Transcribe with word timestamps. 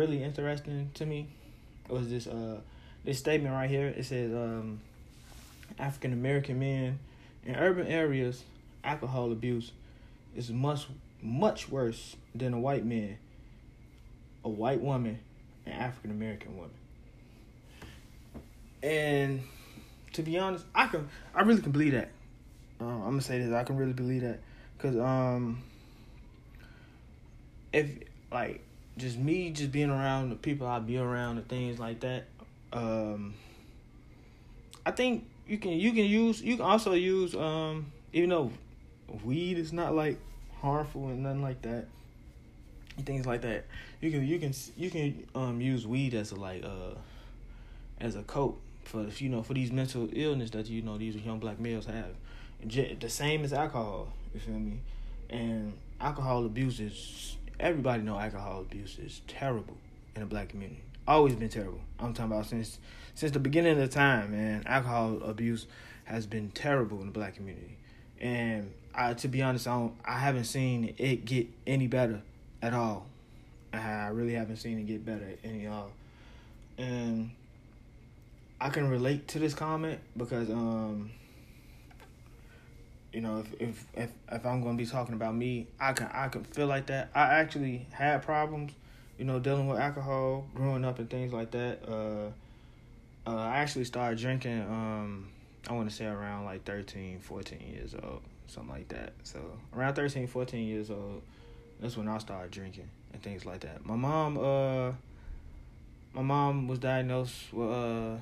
really 0.00 0.24
interesting 0.24 0.90
to 0.94 1.04
me 1.04 1.28
was 1.90 2.08
this 2.08 2.26
uh 2.26 2.58
this 3.04 3.18
statement 3.18 3.54
right 3.54 3.68
here. 3.68 3.88
It 3.88 4.04
says 4.06 4.32
um 4.32 4.80
African 5.78 6.14
American 6.14 6.58
men 6.58 6.98
in 7.44 7.54
urban 7.54 7.86
areas, 7.86 8.44
alcohol 8.82 9.30
abuse 9.30 9.72
is 10.34 10.50
much 10.50 10.86
much 11.20 11.68
worse 11.68 12.16
than 12.34 12.54
a 12.54 12.58
white 12.58 12.86
man, 12.86 13.18
a 14.42 14.48
white 14.48 14.80
woman, 14.80 15.18
an 15.66 15.72
African 15.72 16.10
American 16.10 16.56
woman. 16.56 16.70
And 18.82 19.42
to 20.14 20.22
be 20.22 20.38
honest, 20.38 20.64
I 20.74 20.86
can 20.86 21.10
I 21.34 21.42
really 21.42 21.60
can 21.60 21.72
believe 21.72 21.92
that. 21.92 22.08
Uh, 22.80 22.86
I'm 22.86 23.10
gonna 23.10 23.20
say 23.20 23.38
this. 23.38 23.52
I 23.52 23.64
can 23.64 23.76
really 23.76 23.92
believe 23.92 24.22
that 24.22 24.40
because 24.78 24.96
um, 24.96 25.62
if 27.74 27.90
like 28.32 28.62
just 28.96 29.18
me 29.18 29.50
just 29.50 29.72
being 29.72 29.90
around 29.90 30.30
the 30.30 30.36
people 30.36 30.66
I 30.66 30.78
be 30.78 30.98
around 30.98 31.38
and 31.38 31.48
things 31.48 31.78
like 31.78 32.00
that, 32.00 32.24
um, 32.72 33.34
I 34.84 34.90
think 34.90 35.26
you 35.46 35.58
can 35.58 35.72
you 35.72 35.92
can 35.92 36.04
use 36.04 36.42
you 36.42 36.56
can 36.56 36.64
also 36.64 36.92
use 36.92 37.34
um 37.34 37.92
even 38.12 38.30
though 38.30 38.52
weed 39.24 39.58
is 39.58 39.72
not 39.72 39.94
like 39.94 40.18
harmful 40.60 41.08
and 41.08 41.22
nothing 41.22 41.42
like 41.42 41.62
that 41.62 41.86
things 43.04 43.24
like 43.24 43.40
that 43.40 43.64
you 44.00 44.10
can 44.10 44.26
you 44.26 44.38
can 44.38 44.52
you 44.76 44.90
can 44.90 45.26
um 45.34 45.60
use 45.60 45.86
weed 45.86 46.14
as 46.14 46.32
a 46.32 46.36
like 46.36 46.62
uh 46.62 46.94
as 48.00 48.14
a 48.14 48.22
cope 48.22 48.60
for 48.84 49.06
you 49.18 49.28
know 49.28 49.42
for 49.42 49.54
these 49.54 49.70
mental 49.70 50.08
illness 50.12 50.50
that 50.50 50.66
you 50.68 50.82
know 50.82 50.98
these 50.98 51.16
young 51.16 51.38
black 51.38 51.60
males 51.60 51.86
have. 51.86 52.14
The 52.62 53.08
same 53.08 53.44
as 53.44 53.52
alcohol 53.52 54.08
you 54.34 54.40
feel 54.40 54.58
me? 54.58 54.80
And 55.30 55.72
alcohol 56.00 56.44
abuse 56.44 56.80
is 56.80 57.36
everybody 57.60 58.02
know 58.02 58.18
alcohol 58.18 58.60
abuse 58.60 58.98
is 58.98 59.22
terrible 59.26 59.76
in 60.14 60.20
the 60.20 60.26
black 60.26 60.48
community 60.48 60.82
always 61.06 61.34
been 61.34 61.48
terrible 61.48 61.80
i'm 61.98 62.12
talking 62.12 62.32
about 62.32 62.46
since 62.46 62.78
since 63.14 63.32
the 63.32 63.38
beginning 63.38 63.72
of 63.72 63.78
the 63.78 63.88
time 63.88 64.32
man 64.32 64.62
alcohol 64.66 65.20
abuse 65.24 65.66
has 66.04 66.26
been 66.26 66.50
terrible 66.50 67.00
in 67.00 67.06
the 67.06 67.12
black 67.12 67.34
community 67.34 67.76
and 68.20 68.70
I, 68.94 69.14
to 69.14 69.28
be 69.28 69.42
honest, 69.42 69.66
I 69.66 69.78
don't, 69.78 69.94
I 70.04 70.18
haven't 70.18 70.44
seen 70.44 70.94
it 70.98 71.24
get 71.24 71.46
any 71.66 71.86
better 71.86 72.22
at 72.60 72.74
all. 72.74 73.06
I 73.72 74.08
really 74.08 74.34
haven't 74.34 74.56
seen 74.56 74.78
it 74.78 74.86
get 74.86 75.04
better 75.04 75.24
at 75.24 75.38
any 75.44 75.66
all. 75.66 75.90
And 76.76 77.30
I 78.60 78.68
can 78.70 78.88
relate 78.88 79.28
to 79.28 79.38
this 79.38 79.54
comment 79.54 80.00
because 80.16 80.50
um 80.50 81.10
you 83.12 83.20
know 83.20 83.38
if 83.38 83.60
if 83.60 83.86
if, 83.94 84.10
if 84.30 84.46
I'm 84.46 84.62
to 84.62 84.72
be 84.74 84.86
talking 84.86 85.14
about 85.14 85.34
me, 85.34 85.66
I 85.78 85.92
can 85.92 86.08
I 86.12 86.28
can 86.28 86.44
feel 86.44 86.66
like 86.66 86.86
that. 86.86 87.10
I 87.14 87.40
actually 87.40 87.86
had 87.92 88.22
problems, 88.22 88.72
you 89.18 89.24
know, 89.24 89.38
dealing 89.38 89.68
with 89.68 89.78
alcohol 89.78 90.46
growing 90.54 90.84
up 90.84 90.98
and 90.98 91.08
things 91.08 91.32
like 91.32 91.50
that. 91.52 91.80
Uh 91.88 92.30
uh, 93.26 93.36
I 93.36 93.58
actually 93.58 93.84
started 93.84 94.18
drinking 94.18 94.62
um 94.62 95.28
I 95.68 95.74
want 95.74 95.90
to 95.90 95.94
say 95.94 96.06
around 96.06 96.46
like 96.46 96.64
13, 96.64 97.20
14 97.20 97.60
years 97.60 97.94
old 97.94 98.22
something 98.50 98.72
like 98.72 98.88
that. 98.88 99.12
So 99.22 99.38
around 99.74 99.94
13, 99.94 100.26
14 100.26 100.66
years 100.66 100.90
old, 100.90 101.22
that's 101.80 101.96
when 101.96 102.08
I 102.08 102.18
started 102.18 102.50
drinking 102.50 102.88
and 103.12 103.22
things 103.22 103.46
like 103.46 103.60
that. 103.60 103.86
My 103.86 103.96
mom, 103.96 104.38
uh, 104.38 104.92
my 106.12 106.22
mom 106.22 106.68
was 106.68 106.78
diagnosed 106.78 107.52
with 107.52 107.70
uh 107.70 108.16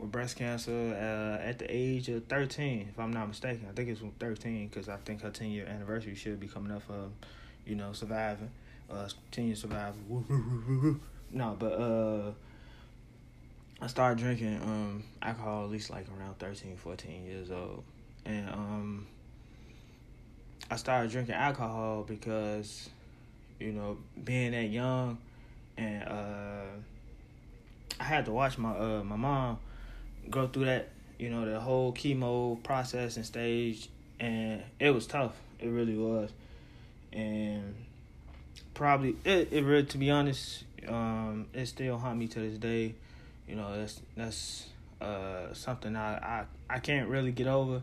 with 0.00 0.12
breast 0.12 0.36
cancer 0.36 0.70
uh, 0.94 1.46
at 1.46 1.58
the 1.58 1.66
age 1.68 2.08
of 2.08 2.24
13, 2.26 2.88
if 2.90 2.98
I'm 2.98 3.12
not 3.12 3.28
mistaken. 3.28 3.66
I 3.68 3.72
think 3.72 3.88
it's 3.88 4.00
13 4.18 4.68
because 4.68 4.88
I 4.88 4.96
think 4.96 5.22
her 5.22 5.30
10 5.30 5.50
year 5.50 5.66
anniversary 5.66 6.14
should 6.14 6.40
be 6.40 6.48
coming 6.48 6.72
up 6.72 6.82
for, 6.82 7.08
you 7.66 7.74
know, 7.74 7.92
surviving, 7.92 8.50
uh, 8.90 9.08
10 9.30 9.46
year 9.46 9.56
survival. 9.56 10.24
no, 11.30 11.56
but 11.58 11.72
uh, 11.72 12.32
I 13.80 13.86
started 13.86 14.18
drinking 14.18 14.60
um 14.62 15.04
alcohol 15.22 15.64
at 15.64 15.70
least 15.70 15.90
like 15.90 16.06
around 16.18 16.38
13, 16.38 16.76
14 16.76 17.24
years 17.24 17.50
old, 17.50 17.84
and 18.24 18.48
um 18.50 19.06
I 20.70 20.76
started 20.76 21.10
drinking 21.10 21.34
alcohol 21.34 22.04
because, 22.06 22.90
you 23.58 23.72
know, 23.72 23.96
being 24.22 24.52
that 24.52 24.68
young, 24.68 25.16
and 25.78 26.02
uh, 26.02 26.66
I 27.98 28.04
had 28.04 28.26
to 28.26 28.32
watch 28.32 28.58
my 28.58 28.76
uh, 28.76 29.02
my 29.02 29.16
mom 29.16 29.58
go 30.30 30.46
through 30.46 30.66
that, 30.66 30.88
you 31.18 31.30
know, 31.30 31.50
the 31.50 31.60
whole 31.60 31.92
chemo 31.92 32.62
process 32.62 33.16
and 33.16 33.26
stage, 33.26 33.88
and 34.20 34.62
it 34.78 34.90
was 34.90 35.06
tough. 35.06 35.34
It 35.60 35.68
really 35.68 35.96
was, 35.96 36.30
and 37.12 37.74
probably 38.74 39.16
it. 39.24 39.52
It 39.52 39.64
really, 39.64 39.86
to 39.86 39.98
be 39.98 40.10
honest, 40.10 40.64
um, 40.86 41.46
it 41.52 41.66
still 41.66 41.98
haunt 41.98 42.18
me 42.18 42.28
to 42.28 42.40
this 42.40 42.58
day. 42.58 42.94
You 43.46 43.56
know, 43.56 43.76
that's 43.76 44.00
that's 44.16 44.68
uh, 45.00 45.52
something 45.52 45.96
I, 45.96 46.16
I 46.16 46.44
I 46.70 46.78
can't 46.78 47.08
really 47.08 47.32
get 47.32 47.46
over 47.46 47.82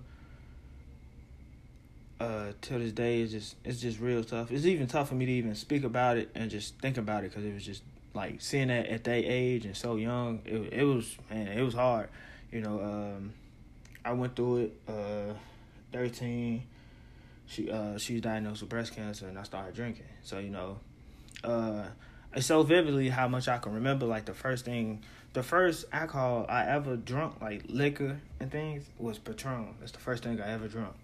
uh 2.19 2.51
till 2.61 2.79
this 2.79 2.93
day 2.93 3.21
it's 3.21 3.33
just 3.33 3.55
it's 3.65 3.81
just 3.81 3.99
real 3.99 4.23
tough 4.23 4.49
it's 4.49 4.65
even 4.65 4.87
tough 4.87 5.09
for 5.09 5.15
me 5.15 5.25
to 5.25 5.31
even 5.33 5.53
speak 5.53 5.83
about 5.83 6.17
it 6.17 6.29
and 6.33 6.49
just 6.49 6.77
think 6.79 6.97
about 6.97 7.25
it 7.25 7.29
because 7.29 7.43
it 7.43 7.53
was 7.53 7.65
just 7.65 7.83
like 8.13 8.41
seeing 8.41 8.69
that 8.69 8.85
at 8.85 9.03
that 9.03 9.23
age 9.25 9.65
and 9.65 9.75
so 9.75 9.97
young 9.97 10.39
it, 10.45 10.71
it 10.71 10.83
was 10.85 11.17
man 11.29 11.47
it 11.47 11.61
was 11.61 11.73
hard 11.73 12.07
you 12.51 12.61
know 12.61 12.81
um 12.81 13.33
i 14.03 14.11
went 14.11 14.35
through 14.35 14.57
it 14.57 14.81
uh 14.87 15.33
13 15.91 16.63
she 17.47 17.69
uh 17.69 17.97
she's 17.97 18.21
diagnosed 18.21 18.61
with 18.61 18.69
breast 18.69 18.95
cancer 18.95 19.27
and 19.27 19.37
i 19.37 19.43
started 19.43 19.75
drinking 19.75 20.05
so 20.23 20.39
you 20.39 20.49
know 20.49 20.77
uh 21.43 21.83
it's 22.33 22.47
so 22.47 22.63
vividly 22.63 23.09
how 23.09 23.27
much 23.27 23.47
i 23.47 23.57
can 23.57 23.73
remember 23.73 24.05
like 24.05 24.25
the 24.25 24.33
first 24.33 24.65
thing 24.65 25.01
the 25.33 25.43
first 25.43 25.85
alcohol 25.91 26.45
i 26.49 26.65
ever 26.65 26.95
drunk 26.95 27.41
like 27.41 27.63
liquor 27.67 28.19
and 28.39 28.51
things 28.51 28.85
was 28.97 29.17
patron 29.17 29.75
that's 29.79 29.91
the 29.91 29.99
first 29.99 30.23
thing 30.23 30.39
i 30.41 30.51
ever 30.51 30.67
drunk 30.67 30.95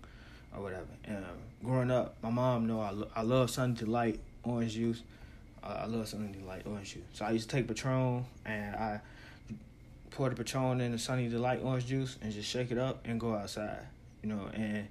or 0.55 0.63
whatever. 0.63 0.87
Um, 1.07 1.23
growing 1.63 1.91
up, 1.91 2.15
my 2.21 2.29
mom 2.29 2.67
know 2.67 2.79
I, 2.81 2.91
lo- 2.91 3.07
I 3.15 3.21
love 3.21 3.49
Sunny 3.49 3.73
Delight 3.73 4.19
orange 4.43 4.73
juice. 4.73 5.03
Uh, 5.63 5.81
I 5.83 5.85
love 5.85 6.07
Sunny 6.07 6.31
Delight 6.31 6.63
orange 6.65 6.93
juice. 6.93 7.03
So 7.13 7.25
I 7.25 7.31
used 7.31 7.49
to 7.49 7.55
take 7.55 7.67
Patron 7.67 8.25
and 8.45 8.75
I 8.75 9.01
pour 10.11 10.29
the 10.29 10.35
Patron 10.35 10.81
in 10.81 10.91
the 10.91 10.99
Sunny 10.99 11.27
Delight 11.27 11.61
orange 11.63 11.87
juice 11.87 12.17
and 12.21 12.31
just 12.31 12.49
shake 12.49 12.71
it 12.71 12.77
up 12.77 13.01
and 13.05 13.19
go 13.19 13.33
outside. 13.33 13.87
You 14.21 14.29
know, 14.29 14.49
and 14.53 14.87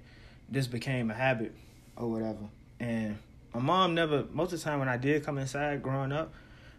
this 0.49 0.67
became 0.67 1.09
a 1.09 1.13
habit 1.13 1.53
or 1.95 2.09
whatever. 2.09 2.49
And 2.79 3.17
my 3.53 3.61
mom 3.61 3.95
never. 3.95 4.25
Most 4.31 4.53
of 4.53 4.59
the 4.59 4.65
time 4.65 4.79
when 4.79 4.89
I 4.89 4.97
did 4.97 5.23
come 5.23 5.37
inside 5.37 5.81
growing 5.81 6.11
up, 6.11 6.33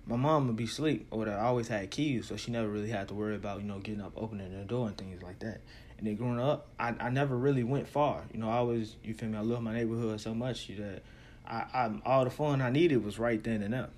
my 0.07 0.17
mom 0.17 0.49
would 0.49 0.57
be 0.57 0.65
asleep 0.65 1.07
or 1.11 1.21
whatever. 1.21 1.39
I 1.39 1.47
always 1.47 1.69
had 1.69 1.91
keys, 1.91 2.27
so 2.27 2.37
she 2.37 2.51
never 2.51 2.69
really 2.69 2.91
had 2.91 3.09
to 3.09 3.15
worry 3.15 3.37
about 3.37 3.61
you 3.61 3.67
know 3.67 3.79
getting 3.79 4.01
up, 4.01 4.13
opening 4.17 4.57
the 4.57 4.65
door 4.65 4.89
and 4.89 4.97
things 4.97 5.23
like 5.23 5.39
that. 5.41 5.61
And 6.03 6.09
then 6.09 6.17
growing 6.17 6.41
up, 6.41 6.67
I, 6.81 6.95
I 6.99 7.11
never 7.11 7.37
really 7.37 7.63
went 7.63 7.87
far. 7.87 8.23
You 8.33 8.41
know, 8.41 8.51
I 8.51 8.55
always, 8.55 8.97
you 9.05 9.15
feel 9.15 9.29
me, 9.29 9.39
I 9.39 9.43
love 9.43 9.63
my 9.63 9.73
neighborhood 9.73 10.21
so 10.21 10.35
much 10.35 10.67
that 10.67 11.01
I, 11.47 11.65
I 11.73 11.93
all 12.05 12.25
the 12.25 12.31
fun 12.31 12.61
I 12.61 12.71
needed 12.71 13.05
was 13.05 13.21
right 13.21 13.41
then 13.43 13.63
and 13.63 13.73
there. 13.73 13.89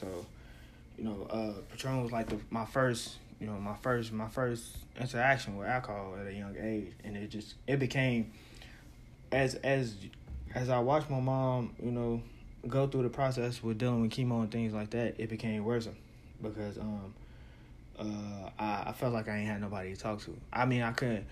So, 0.00 0.26
you 0.98 1.04
know, 1.04 1.28
uh, 1.30 1.52
Patron 1.70 2.02
was 2.02 2.10
like 2.10 2.28
the, 2.28 2.38
my 2.50 2.64
first, 2.64 3.18
you 3.44 3.50
know, 3.50 3.58
my 3.58 3.74
first 3.74 4.10
my 4.10 4.28
first 4.28 4.74
interaction 4.98 5.58
with 5.58 5.68
alcohol 5.68 6.16
at 6.18 6.26
a 6.26 6.32
young 6.32 6.56
age, 6.58 6.92
and 7.04 7.14
it 7.14 7.28
just 7.28 7.56
it 7.66 7.78
became 7.78 8.32
as 9.30 9.56
as 9.56 9.96
as 10.54 10.70
I 10.70 10.78
watched 10.78 11.10
my 11.10 11.20
mom, 11.20 11.74
you 11.82 11.90
know, 11.90 12.22
go 12.66 12.86
through 12.86 13.02
the 13.02 13.10
process 13.10 13.62
with 13.62 13.76
dealing 13.76 14.00
with 14.00 14.12
chemo 14.12 14.40
and 14.40 14.50
things 14.50 14.72
like 14.72 14.88
that, 14.90 15.16
it 15.18 15.28
became 15.28 15.62
worse 15.62 15.86
because 16.42 16.78
um 16.78 17.12
uh 17.98 18.48
I, 18.58 18.84
I 18.86 18.92
felt 18.92 19.12
like 19.12 19.28
I 19.28 19.36
ain't 19.36 19.48
had 19.48 19.60
nobody 19.60 19.94
to 19.94 20.00
talk 20.00 20.22
to. 20.22 20.34
I 20.50 20.64
mean, 20.64 20.80
I 20.80 20.92
couldn't 20.92 21.26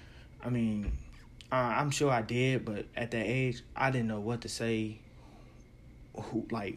I 0.45 0.51
mean, 0.51 0.93
I'm 1.51 1.91
sure 1.91 2.11
I 2.11 2.21
did, 2.21 2.67
but 2.67 2.85
at 2.95 3.11
that 3.13 3.25
age, 3.25 3.63
I 3.75 3.91
didn't 3.91 4.09
know 4.09 4.21
what 4.21 4.43
to 4.43 4.51
say. 4.51 4.99
Who 6.15 6.47
like 6.51 6.77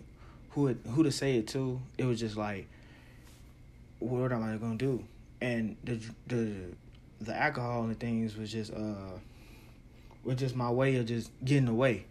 who 0.51 0.73
who 0.91 1.03
to 1.03 1.11
say 1.11 1.35
it 1.39 1.47
to? 1.49 1.81
It 1.97 2.05
was 2.05 2.21
just 2.21 2.37
like, 2.37 2.69
what 3.99 4.31
am 4.31 4.41
I 4.41 4.55
gonna 4.55 4.77
do? 4.77 5.03
And 5.41 5.77
the 5.83 5.99
the 6.27 6.51
the 7.21 7.35
alcohol 7.35 7.83
and 7.83 7.99
things 7.99 8.35
was 8.35 8.51
just 8.51 8.73
uh 8.73 9.19
was 10.23 10.37
just 10.37 10.55
my 10.55 10.69
way 10.71 10.95
of 10.95 11.05
just 11.05 11.31
getting 11.43 11.67
away. 11.67 12.05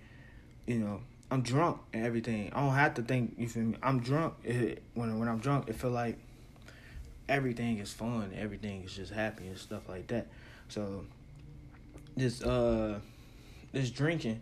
You 0.67 0.79
know, 0.79 1.00
I'm 1.31 1.43
drunk 1.43 1.81
and 1.93 2.06
everything. 2.06 2.53
I 2.55 2.61
don't 2.61 2.75
have 2.75 2.94
to 2.94 3.03
think. 3.03 3.35
You 3.38 3.49
feel 3.49 3.65
me? 3.65 3.76
I'm 3.82 4.00
drunk. 4.00 4.35
It, 4.44 4.82
when 4.94 5.19
when 5.19 5.29
I'm 5.29 5.38
drunk, 5.38 5.69
it 5.69 5.75
feel 5.75 5.91
like 5.91 6.19
everything 7.29 7.79
is 7.79 7.93
fun. 7.93 8.32
Everything 8.37 8.85
is 8.85 8.94
just 8.94 9.12
happy 9.12 9.47
and 9.47 9.59
stuff 9.59 9.88
like 9.88 10.06
that. 10.09 10.26
So 10.69 11.05
this 12.17 12.43
uh 12.43 13.00
this 13.73 13.91
drinking 13.91 14.41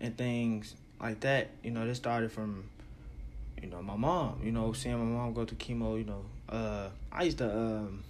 and 0.00 0.16
things 0.16 0.74
like 1.00 1.20
that, 1.20 1.50
you 1.62 1.70
know, 1.70 1.86
this 1.86 1.96
started 1.96 2.30
from 2.30 2.64
you 3.62 3.68
know, 3.68 3.82
my 3.82 3.96
mom, 3.96 4.40
you 4.42 4.52
know, 4.52 4.72
seeing 4.72 4.96
my 4.96 5.04
mom 5.04 5.32
go 5.32 5.44
to 5.44 5.54
chemo, 5.56 5.98
you 5.98 6.04
know, 6.04 6.24
uh 6.48 6.88
I 7.10 7.24
used 7.24 7.38
to 7.38 7.50
um 7.50 8.04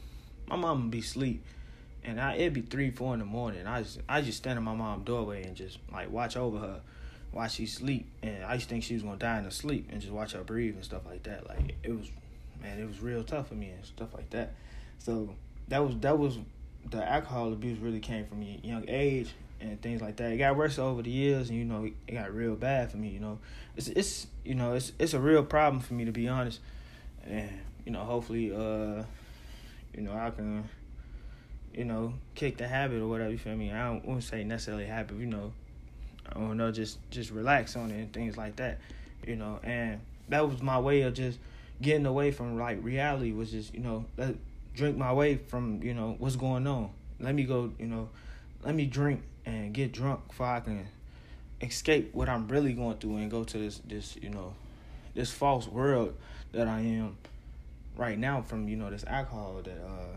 my 0.49 0.57
mom 0.57 0.91
be 0.91 1.01
asleep 1.01 1.45
and 2.05 2.21
I 2.21 2.35
it'd 2.35 2.55
be 2.55 2.63
three, 2.63 2.91
four 2.91 3.13
in 3.15 3.21
the 3.21 3.27
morning. 3.27 3.67
I 3.67 3.83
just 3.83 4.01
I 4.09 4.21
just 4.23 4.39
stand 4.39 4.59
in 4.59 4.65
my 4.65 4.75
mom's 4.75 5.05
doorway 5.05 5.45
and 5.45 5.57
just 5.57 5.79
like 5.93 6.11
watch 6.11 6.37
over 6.37 6.59
her 6.59 6.81
while 7.31 7.49
she 7.49 7.67
sleep 7.67 8.07
and 8.23 8.45
I 8.45 8.55
used 8.55 8.69
to 8.69 8.71
think 8.71 8.85
she 8.85 8.95
was 8.95 9.03
gonna 9.03 9.17
die 9.17 9.39
in 9.39 9.45
her 9.45 9.51
sleep 9.51 9.89
and 9.93 10.01
just 10.01 10.13
watch 10.13 10.33
her 10.33 10.43
breathe 10.43 10.75
and 10.75 10.85
stuff 10.85 11.03
like 11.07 11.25
that. 11.25 11.47
Like 11.49 11.75
it 11.83 11.97
was 11.97 12.11
man, 12.63 12.79
it 12.79 12.87
was 12.87 13.01
real 13.01 13.23
tough 13.23 13.49
for 13.49 13.55
me 13.55 13.71
and 13.71 13.85
stuff 13.85 14.15
like 14.15 14.31
that. 14.31 14.55
So 14.99 15.35
that 15.69 15.85
was 15.85 15.97
that 16.01 16.19
was 16.19 16.39
the 16.91 17.07
alcohol 17.07 17.53
abuse 17.53 17.79
really 17.79 18.01
came 18.01 18.27
from 18.27 18.43
a 18.43 18.61
young 18.63 18.85
age 18.89 19.31
and 19.61 19.81
things 19.83 20.01
like 20.01 20.17
that. 20.17 20.33
It 20.33 20.39
got 20.39 20.57
worse 20.57 20.79
over 20.79 21.03
the 21.03 21.11
years, 21.11 21.51
and 21.51 21.59
you 21.59 21.65
know, 21.65 21.91
it 22.07 22.13
got 22.13 22.33
real 22.33 22.55
bad 22.55 22.91
for 22.91 22.97
me. 22.97 23.09
You 23.09 23.21
know, 23.21 23.39
it's 23.77 23.89
it's 23.89 24.27
you 24.45 24.55
know, 24.55 24.75
it's 24.75 24.93
it's 24.99 25.15
a 25.15 25.21
real 25.21 25.43
problem 25.43 25.83
for 25.83 25.95
me 25.95 26.05
to 26.05 26.13
be 26.13 26.29
honest, 26.29 26.61
and 27.25 27.51
you 27.85 27.93
know, 27.93 28.01
hopefully, 28.01 28.53
uh, 28.55 29.03
you 29.95 30.03
know, 30.03 30.13
I 30.13 30.31
can, 30.31 30.69
you 31.75 31.85
know, 31.85 32.15
kick 32.35 32.57
the 32.57 32.69
habit 32.69 33.01
or 33.01 33.09
whatever. 33.09 33.31
You 33.31 33.39
feel 33.39 33.57
me? 33.57 33.73
I 33.73 33.89
don't 33.89 34.21
say 34.23 34.45
necessarily 34.45 34.87
habit. 34.87 35.19
You 35.19 35.27
know, 35.27 35.53
I 36.29 36.35
don't 36.35 36.57
know, 36.57 36.71
just 36.71 36.99
just 37.11 37.31
relax 37.31 37.77
on 37.77 37.91
it 37.91 37.97
and 37.97 38.13
things 38.13 38.37
like 38.37 38.57
that. 38.57 38.79
You 39.27 39.37
know, 39.37 39.61
and 39.63 40.01
that 40.29 40.49
was 40.49 40.63
my 40.63 40.79
way 40.79 41.03
of 41.03 41.15
just 41.15 41.39
getting 41.81 42.07
away 42.07 42.31
from 42.31 42.59
like 42.59 42.83
reality. 42.83 43.33
Was 43.33 43.51
just 43.51 43.75
you 43.75 43.81
know, 43.81 44.05
let, 44.17 44.35
drink 44.75 44.97
my 44.97 45.13
way 45.13 45.37
from 45.37 45.83
you 45.83 45.95
know 45.95 46.17
what's 46.19 46.37
going 46.37 46.67
on. 46.67 46.91
Let 47.21 47.35
me 47.35 47.45
go, 47.45 47.73
you 47.79 47.87
know, 47.87 48.09
let 48.63 48.75
me 48.75 48.87
drink 48.87 49.23
and 49.45 49.73
get 49.73 49.93
drunk 49.93 50.21
so 50.37 50.45
I 50.45 50.61
can 50.61 50.87
escape 51.61 52.15
what 52.15 52.29
I'm 52.29 52.47
really 52.47 52.73
going 52.73 52.97
through 52.99 53.17
and 53.17 53.31
go 53.31 53.45
to 53.45 53.59
this 53.59 53.81
this 53.87 54.17
you 54.17 54.31
know 54.31 54.55
this 55.15 55.33
false 55.33 55.67
world 55.67 56.15
that 56.53 56.69
I 56.69 56.81
am 56.81 57.17
right 57.99 58.19
now 58.19 58.41
from 58.41 58.67
you 58.69 58.77
know 58.77 58.89
this 58.89 59.05
alcohol 59.07 59.61
that 59.63 59.73
uh 59.73 60.17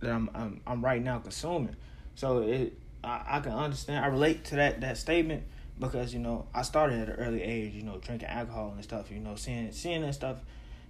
that 0.00 0.10
I'm 0.10 0.28
I'm, 0.34 0.60
I'm 0.66 0.84
right 0.84 1.00
now 1.00 1.20
consuming. 1.20 1.76
So 2.16 2.42
it 2.42 2.72
I, 3.04 3.22
I 3.28 3.40
can 3.40 3.52
understand 3.52 4.04
I 4.04 4.08
relate 4.08 4.44
to 4.46 4.56
that 4.56 4.80
that 4.80 4.98
statement 4.98 5.44
because 5.78 6.12
you 6.12 6.18
know 6.18 6.46
I 6.52 6.62
started 6.62 7.08
at 7.08 7.08
an 7.16 7.24
early 7.24 7.42
age 7.42 7.74
you 7.74 7.82
know 7.82 7.98
drinking 7.98 8.28
alcohol 8.28 8.72
and 8.74 8.82
stuff 8.82 9.10
you 9.10 9.20
know 9.20 9.36
seeing 9.36 9.70
seeing 9.70 10.02
that 10.02 10.14
stuff 10.14 10.38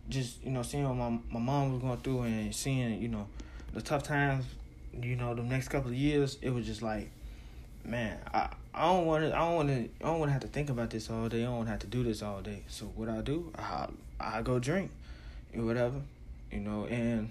just 0.09 0.43
you 0.43 0.51
know 0.51 0.63
seeing 0.63 0.85
what 0.85 0.95
my 0.95 1.19
my 1.31 1.41
mom 1.41 1.73
was 1.73 1.83
going 1.83 1.99
through 1.99 2.23
and 2.23 2.55
seeing 2.55 3.03
you 3.03 3.09
know 3.09 3.27
the 3.75 3.83
tough 3.83 4.03
times 4.03 4.47
you 5.01 5.17
know 5.17 5.35
the 5.35 5.43
next 5.43 5.69
couple 5.69 5.91
of 5.91 5.97
years 5.97 6.39
it 6.43 6.51
was 6.51 6.67
just 6.67 6.83
like 6.83 7.11
man, 7.85 8.19
I 8.33 8.49
I 8.75 8.93
don't 8.93 9.07
want 9.07 9.25
to 9.25 9.37
I 9.37 9.41
don't 9.41 9.55
want 9.55 9.69
to 9.69 9.75
I 9.75 10.09
don't 10.09 10.19
want 10.19 10.29
to 10.29 10.33
have 10.33 10.43
to 10.43 10.49
think 10.49 10.71
about 10.71 10.91
this 10.91 11.11
all 11.11 11.29
day. 11.29 11.43
I 11.43 11.47
don't 11.47 11.57
want 11.57 11.67
to 11.67 11.71
have 11.73 11.81
to 11.81 11.87
do 11.87 12.03
this 12.03 12.23
all 12.23 12.41
day. 12.41 12.63
So 12.69 12.87
what 12.97 13.09
I 13.09 13.21
do, 13.21 13.53
I 13.57 13.89
I 14.21 14.43
go 14.43 14.59
drink, 14.59 14.91
or 15.57 15.65
whatever, 15.65 16.01
you 16.51 16.61
know, 16.61 16.87
and 16.87 17.31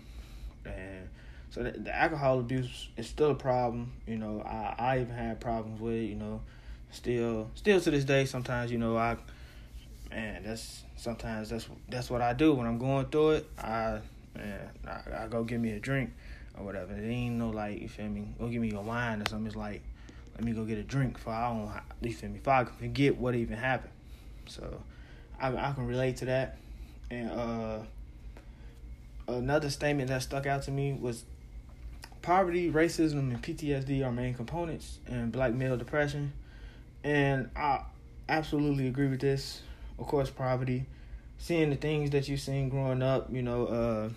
and 0.66 1.10
so 1.50 1.64
the, 1.64 1.72
the 1.72 1.96
alcohol 1.96 2.40
abuse 2.40 2.88
is 2.98 3.08
still 3.08 3.32
a 3.32 3.36
problem. 3.36 3.92
You 4.08 4.18
know, 4.18 4.42
I 4.42 4.76
I 4.78 5.00
even 5.02 5.14
had 5.14 5.40
problems 5.40 5.82
with 5.82 5.96
it. 5.96 6.06
You 6.06 6.16
know, 6.16 6.42
still 6.92 7.50
still 7.56 7.80
to 7.82 7.92
this 7.92 8.06
day. 8.06 8.26
Sometimes 8.26 8.72
you 8.72 8.78
know 8.78 8.98
I 8.98 9.18
man 10.10 10.44
that's 10.44 10.84
sometimes 10.98 11.50
that's 11.50 11.68
that's 11.90 12.10
what 12.10 12.22
I 12.22 12.34
do 12.34 12.54
when 12.54 12.68
I'm 12.68 12.78
going 12.78 13.06
through 13.08 13.32
it. 13.32 13.50
I 13.58 14.00
man 14.36 14.70
I, 14.88 15.24
I 15.24 15.28
go 15.28 15.44
get 15.44 15.60
me 15.60 15.72
a 15.72 15.80
drink 15.80 16.12
or 16.58 16.64
whatever. 16.64 16.94
It 16.94 17.08
ain't 17.08 17.36
no 17.36 17.50
like 17.50 17.82
you 17.82 17.90
feel 17.90 18.08
me. 18.08 18.28
Go 18.40 18.48
give 18.48 18.62
me 18.62 18.74
a 18.74 18.82
wine 18.82 19.22
or 19.22 19.26
something. 19.28 19.48
It's 19.48 19.56
like 19.56 19.82
let 20.36 20.44
me 20.44 20.54
go 20.54 20.64
get 20.64 20.78
a 20.78 20.84
drink 20.84 21.18
for 21.18 21.32
I 21.32 21.50
don't 21.50 21.72
you 22.02 22.14
feel 22.14 22.30
me 22.30 22.38
if 22.38 22.48
I 22.48 22.64
can 22.64 22.76
forget 22.76 23.18
what 23.18 23.36
even 23.36 23.58
happened. 23.58 23.94
So 24.48 24.82
I 25.40 25.56
I 25.56 25.72
can 25.74 25.88
relate 25.88 26.18
to 26.18 26.26
that. 26.26 26.58
And 27.10 27.30
uh 27.30 27.80
another 29.28 29.70
statement 29.70 30.10
that 30.10 30.24
stuck 30.24 30.46
out 30.46 30.64
to 30.64 30.72
me 30.72 30.94
was 30.94 31.24
poverty, 32.22 32.72
racism, 32.72 33.32
and 33.32 33.42
PTSD 33.42 34.06
are 34.06 34.12
main 34.12 34.34
components 34.34 35.00
in 35.08 35.32
black 35.32 35.54
male 35.54 35.78
depression. 35.78 36.34
And 37.04 37.50
I 37.56 37.84
absolutely 38.30 38.88
agree 38.88 39.08
with 39.08 39.22
this. 39.22 39.62
Of 39.98 40.08
course, 40.08 40.30
poverty, 40.30 40.86
seeing 41.38 41.70
the 41.70 41.76
things 41.76 42.12
that 42.12 42.28
you've 42.28 42.40
seen 42.40 42.70
growing 42.70 43.02
up, 43.02 43.32
you 43.32 43.42
know, 43.42 43.68
uh 43.68 44.10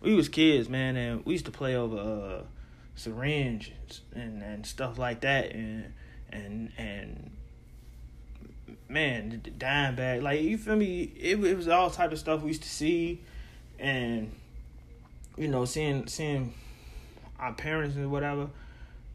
we 0.00 0.14
was 0.14 0.30
kids, 0.30 0.68
man, 0.68 0.96
and 0.96 1.26
we 1.26 1.34
used 1.34 1.44
to 1.44 1.50
play 1.50 1.76
over 1.76 1.96
uh 1.96 2.42
syringes 3.00 4.02
and, 4.14 4.42
and 4.42 4.66
stuff 4.66 4.98
like 4.98 5.20
that 5.20 5.52
and 5.52 5.92
and 6.30 6.70
and 6.76 7.30
man 8.88 9.30
the 9.30 9.50
dime 9.50 9.96
bag 9.96 10.22
like 10.22 10.42
you 10.42 10.58
feel 10.58 10.76
me 10.76 11.10
it, 11.16 11.42
it 11.42 11.56
was 11.56 11.66
all 11.66 11.88
type 11.88 12.12
of 12.12 12.18
stuff 12.18 12.42
we 12.42 12.48
used 12.48 12.62
to 12.62 12.68
see 12.68 13.20
and 13.80 14.30
you 15.36 15.48
know 15.48 15.64
seeing 15.64 16.06
seeing 16.06 16.54
our 17.38 17.52
parents 17.52 17.96
and 17.96 18.10
whatever 18.10 18.48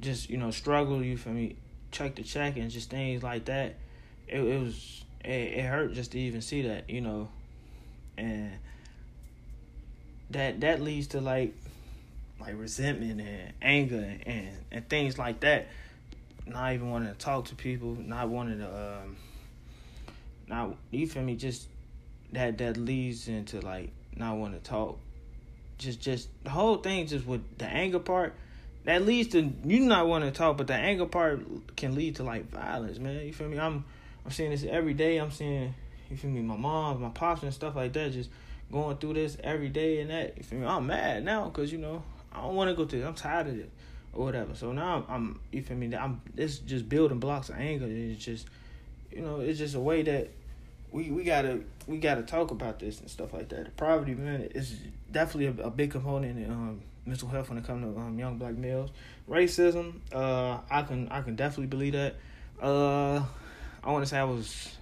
just 0.01 0.29
you 0.29 0.38
know 0.38 0.51
struggle 0.51 1.03
you 1.03 1.17
feel 1.17 1.33
me 1.33 1.56
check 1.91 2.15
to 2.15 2.23
check 2.23 2.57
and 2.57 2.69
just 2.69 2.89
things 2.89 3.23
like 3.23 3.45
that 3.45 3.75
it, 4.27 4.39
it 4.39 4.59
was 4.59 5.03
it, 5.23 5.29
it 5.29 5.65
hurt 5.65 5.94
just 5.94 6.12
to 6.12 6.19
even 6.19 6.41
see 6.41 6.63
that 6.63 6.89
you 6.89 7.01
know 7.01 7.29
and 8.17 8.51
that 10.31 10.59
that 10.62 10.81
leads 10.81 11.07
to 11.07 11.21
like 11.21 11.53
like 12.39 12.56
resentment 12.57 13.21
and 13.21 13.53
anger 13.62 14.17
and 14.25 14.50
and 14.71 14.89
things 14.89 15.17
like 15.17 15.39
that. 15.41 15.67
Not 16.45 16.73
even 16.73 16.91
wanting 16.91 17.12
to 17.12 17.17
talk 17.17 17.45
to 17.45 17.56
people, 17.56 17.95
not 18.00 18.29
wanting 18.29 18.59
to 18.59 19.01
um 19.03 19.15
not 20.47 20.75
you 20.91 21.07
feel 21.07 21.23
me, 21.23 21.35
just 21.35 21.67
that 22.33 22.57
that 22.57 22.77
leads 22.77 23.27
into 23.27 23.62
like 23.62 23.91
not 24.15 24.38
want 24.38 24.53
to 24.53 24.69
talk. 24.69 24.97
Just 25.77 26.00
just 26.00 26.29
the 26.44 26.50
whole 26.50 26.77
thing 26.77 27.07
just 27.07 27.25
with 27.25 27.57
the 27.57 27.65
anger 27.65 28.00
part, 28.00 28.33
that 28.85 29.06
leads 29.06 29.29
to 29.29 29.51
you 29.65 29.79
not 29.81 30.07
want 30.07 30.23
to 30.23 30.31
talk, 30.31 30.57
but 30.57 30.67
the 30.67 30.73
anger 30.73 31.06
part 31.06 31.41
can 31.75 31.95
lead 31.95 32.15
to 32.17 32.23
like 32.23 32.50
violence, 32.50 32.97
man. 33.00 33.25
You 33.25 33.33
feel 33.33 33.50
me? 33.50 33.59
I'm 33.59 33.83
I'm 34.23 34.31
seeing 34.31 34.51
this 34.51 34.63
every 34.63 34.94
day. 34.94 35.17
I'm 35.17 35.31
seeing 35.31 35.73
you 36.09 36.17
feel 36.17 36.31
me, 36.31 36.41
my 36.41 36.56
mom, 36.56 37.01
my 37.01 37.09
pops 37.09 37.44
and 37.44 37.53
stuff 37.53 37.75
like 37.75 37.94
that 37.94 38.13
just 38.13 38.29
going 38.71 38.97
through 38.97 39.13
this 39.15 39.38
every 39.44 39.69
day 39.69 40.01
and 40.01 40.09
that. 40.09 40.38
You 40.38 40.44
feel 40.44 40.59
me? 40.59 40.65
I'm 40.65 40.88
mad 40.88 41.25
now 41.25 41.45
because 41.45 41.71
you 41.71 41.77
know 41.77 42.03
I 42.31 42.41
don't 42.41 42.56
want 42.56 42.69
to 42.69 42.75
go 42.75 42.85
through 42.85 43.00
this. 43.00 43.07
I'm 43.07 43.15
tired 43.15 43.47
of 43.47 43.59
it 43.59 43.69
or 44.13 44.25
whatever. 44.25 44.56
So 44.56 44.71
now 44.71 45.06
I'm, 45.09 45.15
I'm 45.15 45.39
you 45.51 45.62
feel 45.62 45.77
me? 45.77 45.94
I'm 45.95 46.21
it's 46.38 46.59
just 46.59 46.88
building 46.88 47.19
blocks 47.19 47.50
of 47.50 47.57
anger. 47.57 47.85
It's 47.88 48.23
just 48.23 48.47
you 49.12 49.21
know 49.21 49.39
it's 49.39 49.59
just 49.59 49.75
a 49.75 49.79
way 49.79 50.03
that 50.03 50.29
we 50.95 51.12
we 51.12 51.25
gotta 51.25 51.59
we 51.88 51.97
gotta 51.97 52.21
talk 52.21 52.51
about 52.51 52.80
this 52.80 53.01
and 53.01 53.09
stuff 53.09 53.33
like 53.33 53.50
that. 53.50 53.65
The 53.65 53.71
poverty 53.71 54.15
man 54.15 54.44
is 54.56 54.77
definitely 55.12 55.62
a, 55.62 55.68
a 55.68 55.69
big 55.69 55.92
component 55.92 56.38
in 56.38 56.50
um, 56.50 56.81
mental 57.06 57.27
health 57.27 57.50
when 57.50 57.57
it 57.57 57.65
comes 57.65 57.83
to 57.83 58.00
um, 58.00 58.18
young 58.18 58.38
black 58.38 58.56
males. 58.56 58.92
Racism, 59.30 59.95
uh, 60.13 60.59
I 60.71 60.83
can 60.83 61.09
I 61.09 61.21
can 61.21 61.36
definitely 61.36 61.68
believe 61.68 61.94
that. 61.94 62.15
Uh, 62.62 63.25
I 63.83 63.92
want 63.92 64.06
to 64.06 64.09
say 64.09 64.18
I 64.18 64.24
was 64.24 64.77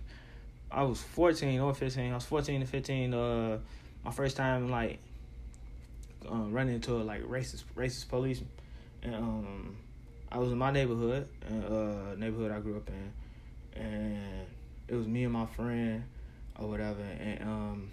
I 0.71 0.83
was 0.83 1.01
14 1.01 1.59
or 1.59 1.73
15. 1.73 2.11
I 2.11 2.13
was 2.13 2.25
14 2.25 2.61
to 2.61 2.67
15. 2.67 3.13
Uh, 3.13 3.57
my 4.05 4.11
first 4.11 4.37
time 4.37 4.69
like 4.69 4.99
um, 6.29 6.53
running 6.53 6.75
into 6.75 6.93
a 6.93 7.01
like 7.01 7.23
racist 7.23 7.63
racist 7.75 8.09
police, 8.09 8.39
and 9.01 9.15
um, 9.15 9.75
I 10.31 10.37
was 10.37 10.51
in 10.51 10.59
my 10.59 10.69
neighborhood, 10.69 11.27
uh, 11.47 12.13
neighborhood 12.17 12.51
I 12.51 12.59
grew 12.59 12.77
up 12.77 12.87
in, 12.87 13.81
and 13.81 14.45
it 14.87 14.93
was 14.95 15.07
me 15.07 15.23
and 15.23 15.33
my 15.33 15.47
friend 15.47 16.03
or 16.59 16.67
whatever, 16.67 17.01
and 17.01 17.41
um, 17.43 17.91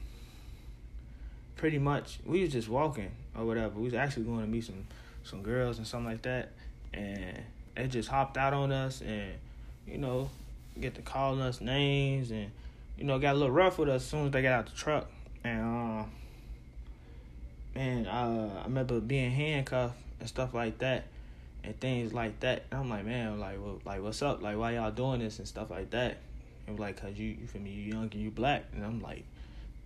pretty 1.57 1.79
much 1.79 2.19
we 2.25 2.43
was 2.43 2.52
just 2.52 2.69
walking 2.69 3.11
or 3.37 3.45
whatever. 3.45 3.79
We 3.79 3.85
was 3.85 3.95
actually 3.95 4.25
going 4.25 4.40
to 4.40 4.47
meet 4.47 4.64
some 4.64 4.87
some 5.23 5.43
girls 5.43 5.79
and 5.79 5.87
something 5.87 6.11
like 6.11 6.23
that, 6.23 6.50
and 6.93 7.43
they 7.76 7.87
just 7.87 8.09
hopped 8.09 8.37
out 8.37 8.52
on 8.52 8.73
us 8.73 9.00
and 9.00 9.33
you 9.87 9.99
know 9.99 10.31
get 10.81 10.95
to 10.95 11.02
calling 11.02 11.40
us 11.40 11.61
names 11.61 12.31
and 12.31 12.50
you 12.97 13.05
know 13.05 13.19
got 13.19 13.35
a 13.35 13.38
little 13.38 13.50
rough 13.50 13.79
with 13.79 13.88
us 13.88 14.02
as 14.02 14.09
soon 14.09 14.26
as 14.26 14.33
they 14.33 14.43
got 14.43 14.52
out 14.52 14.67
the 14.67 14.76
truck 14.76 15.11
and. 15.45 15.61
Uh, 15.61 16.05
man, 17.75 18.07
uh, 18.07 18.61
I 18.61 18.64
remember 18.64 19.00
being 19.00 19.31
handcuffed 19.31 19.97
and 20.19 20.29
stuff 20.29 20.55
like 20.55 20.79
that, 20.79 21.05
and 21.64 21.79
things 21.81 22.12
like 22.12 22.40
that. 22.40 22.64
And 22.71 22.81
I'm 22.81 22.90
like, 22.90 23.05
man, 23.05 23.38
like, 23.40 23.59
well, 23.62 23.81
like, 23.85 24.02
what's 24.02 24.23
up? 24.23 24.43
Like, 24.43 24.57
why 24.57 24.75
y'all 24.75 24.90
doing 24.90 25.21
this 25.21 25.38
and 25.38 25.49
stuff 25.49 25.71
like 25.71 25.90
that? 25.90 26.19
And 26.67 26.79
like, 26.79 27.00
cause 27.00 27.17
you, 27.17 27.37
you 27.40 27.47
feel 27.47 27.62
me, 27.62 27.71
you 27.71 27.93
young 27.93 28.02
and 28.02 28.14
you 28.14 28.31
black, 28.31 28.64
and 28.75 28.85
I'm 28.85 29.00
like, 29.00 29.25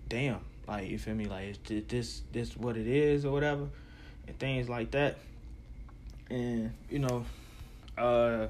damn, 0.08 0.40
like, 0.68 0.88
you 0.88 0.98
feel 0.98 1.14
me, 1.14 1.26
like, 1.26 1.70
is 1.70 1.84
this, 1.88 2.22
this 2.32 2.56
what 2.56 2.76
it 2.76 2.86
is 2.86 3.24
or 3.24 3.32
whatever, 3.32 3.68
and 4.26 4.38
things 4.38 4.68
like 4.68 4.90
that. 4.92 5.18
And 6.30 6.72
you 6.90 6.98
know, 6.98 7.24
uh, 7.96 8.46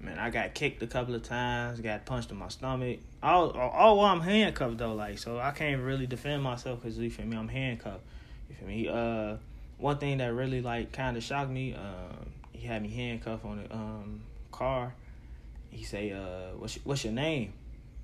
man, 0.00 0.18
I 0.18 0.30
got 0.30 0.54
kicked 0.54 0.82
a 0.82 0.86
couple 0.86 1.14
of 1.14 1.22
times, 1.22 1.80
got 1.80 2.04
punched 2.04 2.30
in 2.30 2.36
my 2.36 2.48
stomach. 2.48 2.98
All, 3.22 3.50
all 3.50 3.98
while 3.98 4.12
I'm 4.12 4.20
handcuffed 4.20 4.78
though, 4.78 4.94
like, 4.94 5.18
so 5.18 5.38
I 5.38 5.50
can't 5.50 5.82
really 5.82 6.06
defend 6.06 6.42
myself 6.42 6.80
because 6.80 6.98
you 6.98 7.10
feel 7.10 7.26
me, 7.26 7.36
I'm 7.36 7.48
handcuffed. 7.48 8.04
You 8.48 8.56
feel 8.56 8.68
me? 8.68 8.88
Uh, 8.88 9.36
one 9.78 9.98
thing 9.98 10.18
that 10.18 10.32
really 10.34 10.60
like 10.60 10.92
kind 10.92 11.16
of 11.16 11.22
shocked 11.22 11.50
me, 11.50 11.74
um, 11.74 12.30
he 12.52 12.66
had 12.66 12.82
me 12.82 12.88
handcuffed 12.88 13.44
on 13.44 13.62
the 13.62 13.74
um 13.74 14.20
car. 14.52 14.94
He 15.70 15.84
say, 15.84 16.12
uh, 16.12 16.56
what's 16.56 16.76
your, 16.76 16.82
what's 16.84 17.04
your 17.04 17.12
name? 17.12 17.52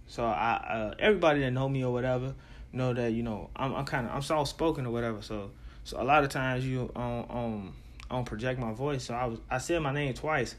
So 0.08 0.24
I, 0.24 0.54
uh, 0.54 0.94
everybody 0.98 1.40
that 1.40 1.50
know 1.50 1.68
me 1.68 1.84
or 1.84 1.92
whatever 1.92 2.34
know 2.72 2.92
that 2.92 3.12
you 3.12 3.22
know 3.22 3.48
I'm, 3.56 3.74
I'm 3.74 3.84
kind 3.84 4.06
of 4.06 4.14
I'm 4.14 4.22
soft 4.22 4.50
spoken 4.50 4.86
or 4.86 4.90
whatever. 4.90 5.22
So 5.22 5.50
so 5.84 6.00
a 6.00 6.04
lot 6.04 6.22
of 6.24 6.30
times 6.30 6.66
you 6.66 6.90
um 6.94 7.26
um 7.30 7.72
don't 8.10 8.24
project 8.24 8.60
my 8.60 8.72
voice. 8.72 9.04
So 9.04 9.14
I 9.14 9.26
was 9.26 9.40
I 9.50 9.58
said 9.58 9.82
my 9.82 9.92
name 9.92 10.14
twice, 10.14 10.54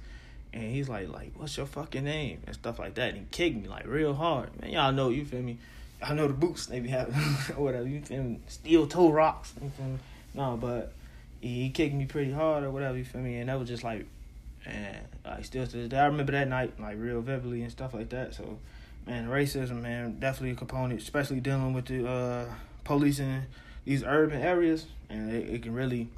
and 0.53 0.63
he's 0.63 0.89
like 0.89 1.09
like 1.09 1.31
what's 1.37 1.55
your 1.55 1.65
fucking 1.65 2.03
name 2.03 2.41
and 2.45 2.55
stuff 2.55 2.79
like 2.79 2.95
that. 2.95 3.09
And 3.09 3.19
he 3.19 3.25
kicked 3.31 3.55
me 3.55 3.69
like 3.69 3.85
real 3.85 4.13
hard. 4.13 4.59
Man, 4.59 4.71
y'all 4.71 4.91
know 4.91 5.09
you 5.09 5.23
feel 5.23 5.41
me 5.41 5.57
I 6.01 6.13
know 6.13 6.27
the 6.27 6.33
boots 6.33 6.67
they 6.67 6.79
be 6.79 6.89
having 6.89 7.15
or 7.57 7.63
whatever. 7.63 7.87
You 7.87 8.01
feel 8.01 8.23
me? 8.23 8.39
Steel 8.47 8.87
toe 8.87 9.11
rocks. 9.11 9.53
You 9.61 9.69
feel 9.69 9.85
me? 9.85 9.97
No, 10.33 10.57
but 10.57 10.93
he 11.41 11.69
kicked 11.69 11.95
me 11.95 12.05
pretty 12.05 12.31
hard 12.31 12.63
or 12.63 12.71
whatever. 12.71 12.97
You 12.97 13.05
feel 13.05 13.21
me? 13.21 13.37
And 13.37 13.49
that 13.49 13.59
was 13.59 13.67
just 13.67 13.83
like, 13.83 14.05
and 14.65 14.97
like 15.25 15.45
still 15.45 15.65
to 15.65 15.77
this 15.77 15.89
day, 15.89 15.97
I 15.97 16.05
remember 16.05 16.31
that 16.33 16.47
night 16.47 16.79
like 16.79 16.97
real 16.99 17.21
vividly 17.21 17.61
and 17.61 17.71
stuff 17.71 17.93
like 17.93 18.09
that. 18.09 18.33
So, 18.33 18.59
man, 19.05 19.27
racism, 19.27 19.81
man, 19.81 20.19
definitely 20.19 20.51
a 20.51 20.55
component, 20.55 21.01
especially 21.01 21.39
dealing 21.39 21.73
with 21.73 21.85
the 21.85 22.07
uh, 22.07 22.45
police 22.83 23.19
in 23.19 23.43
these 23.85 24.03
urban 24.03 24.41
areas, 24.41 24.85
and 25.09 25.31
it, 25.31 25.49
it 25.49 25.63
can 25.63 25.73
really, 25.73 26.09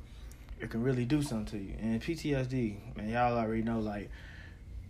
it 0.60 0.70
can 0.70 0.82
really 0.84 1.06
do 1.06 1.22
something 1.22 1.60
to 1.60 1.66
you. 1.66 1.76
And 1.80 2.02
PTSD, 2.02 2.96
man, 2.96 3.10
y'all 3.10 3.38
already 3.38 3.62
know, 3.62 3.80
like, 3.80 4.10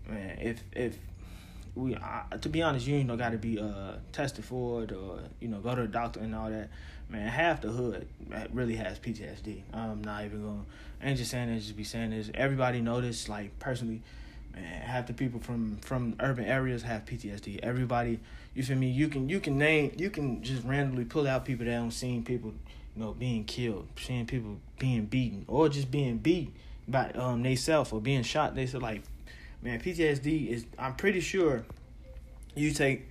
man, 0.07 0.37
if 0.39 0.63
if 0.73 0.97
we 1.79 1.95
uh, 1.95 2.37
to 2.37 2.49
be 2.49 2.61
honest, 2.61 2.87
you 2.87 2.95
ain't 2.95 3.07
no 3.07 3.17
got 3.17 3.31
to 3.31 3.37
be 3.37 3.59
uh 3.59 3.93
tested 4.11 4.45
for 4.45 4.83
it 4.83 4.91
or 4.91 5.19
you 5.39 5.47
know 5.47 5.59
go 5.59 5.75
to 5.75 5.81
the 5.81 5.87
doctor 5.87 6.19
and 6.19 6.35
all 6.35 6.49
that. 6.49 6.69
Man, 7.09 7.27
half 7.27 7.61
the 7.61 7.69
hood 7.69 8.07
really 8.53 8.75
has 8.75 8.99
PTSD. 8.99 9.63
I'm 9.73 10.03
not 10.03 10.25
even 10.25 10.43
going. 10.43 10.65
I 11.01 11.07
ain't 11.07 11.17
just 11.17 11.31
saying 11.31 11.53
this. 11.53 11.63
Just 11.63 11.77
be 11.77 11.83
saying 11.83 12.11
this. 12.11 12.29
Everybody 12.35 12.81
this. 13.01 13.27
Like 13.27 13.57
personally, 13.57 14.01
man, 14.53 14.81
half 14.81 15.07
the 15.07 15.13
people 15.13 15.39
from 15.39 15.77
from 15.77 16.15
urban 16.19 16.45
areas 16.45 16.83
have 16.83 17.05
PTSD. 17.05 17.61
Everybody, 17.63 18.19
you 18.53 18.63
feel 18.63 18.77
me? 18.77 18.89
You 18.91 19.07
can 19.07 19.27
you 19.27 19.39
can 19.39 19.57
name 19.57 19.93
you 19.97 20.09
can 20.09 20.43
just 20.43 20.63
randomly 20.63 21.05
pull 21.05 21.27
out 21.27 21.45
people 21.45 21.65
that 21.65 21.71
don't 21.71 21.91
seen 21.91 22.23
people, 22.23 22.53
you 22.95 23.03
know, 23.03 23.13
being 23.13 23.43
killed, 23.43 23.87
seeing 23.99 24.27
people 24.27 24.57
being 24.77 25.05
beaten, 25.05 25.45
or 25.47 25.67
just 25.67 25.89
being 25.89 26.17
beat 26.17 26.53
by 26.87 27.09
um 27.11 27.41
they 27.41 27.55
self 27.55 27.91
or 27.91 28.01
being 28.01 28.23
shot. 28.23 28.55
They 28.55 28.67
said 28.67 28.81
like 28.81 29.01
man, 29.61 29.79
PTSD 29.79 30.47
is. 30.49 30.65
I'm 30.77 30.95
pretty 30.95 31.19
sure 31.19 31.63
you 32.55 32.71
take 32.71 33.07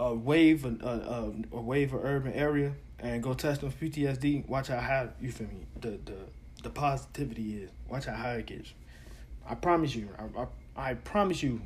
a 0.00 0.14
wave, 0.14 0.64
a, 0.64 0.68
a, 0.84 1.56
a 1.56 1.60
wave 1.60 1.92
of 1.94 2.04
urban 2.04 2.32
area, 2.32 2.72
and 2.98 3.22
go 3.22 3.34
test 3.34 3.60
them 3.60 3.70
for 3.70 3.84
PTSD. 3.84 4.48
Watch 4.48 4.70
out 4.70 4.82
how 4.82 4.88
high 4.88 5.08
you 5.20 5.30
feel 5.30 5.48
me. 5.48 5.66
The 5.80 5.98
the 6.04 6.16
the 6.62 6.70
positivity 6.70 7.62
is. 7.62 7.70
Watch 7.88 8.08
out 8.08 8.16
how 8.16 8.24
high 8.24 8.36
it 8.36 8.46
gets. 8.46 8.72
I 9.48 9.54
promise 9.54 9.94
you. 9.94 10.08
I 10.18 10.40
I, 10.40 10.90
I 10.90 10.94
promise 10.94 11.42
you. 11.42 11.60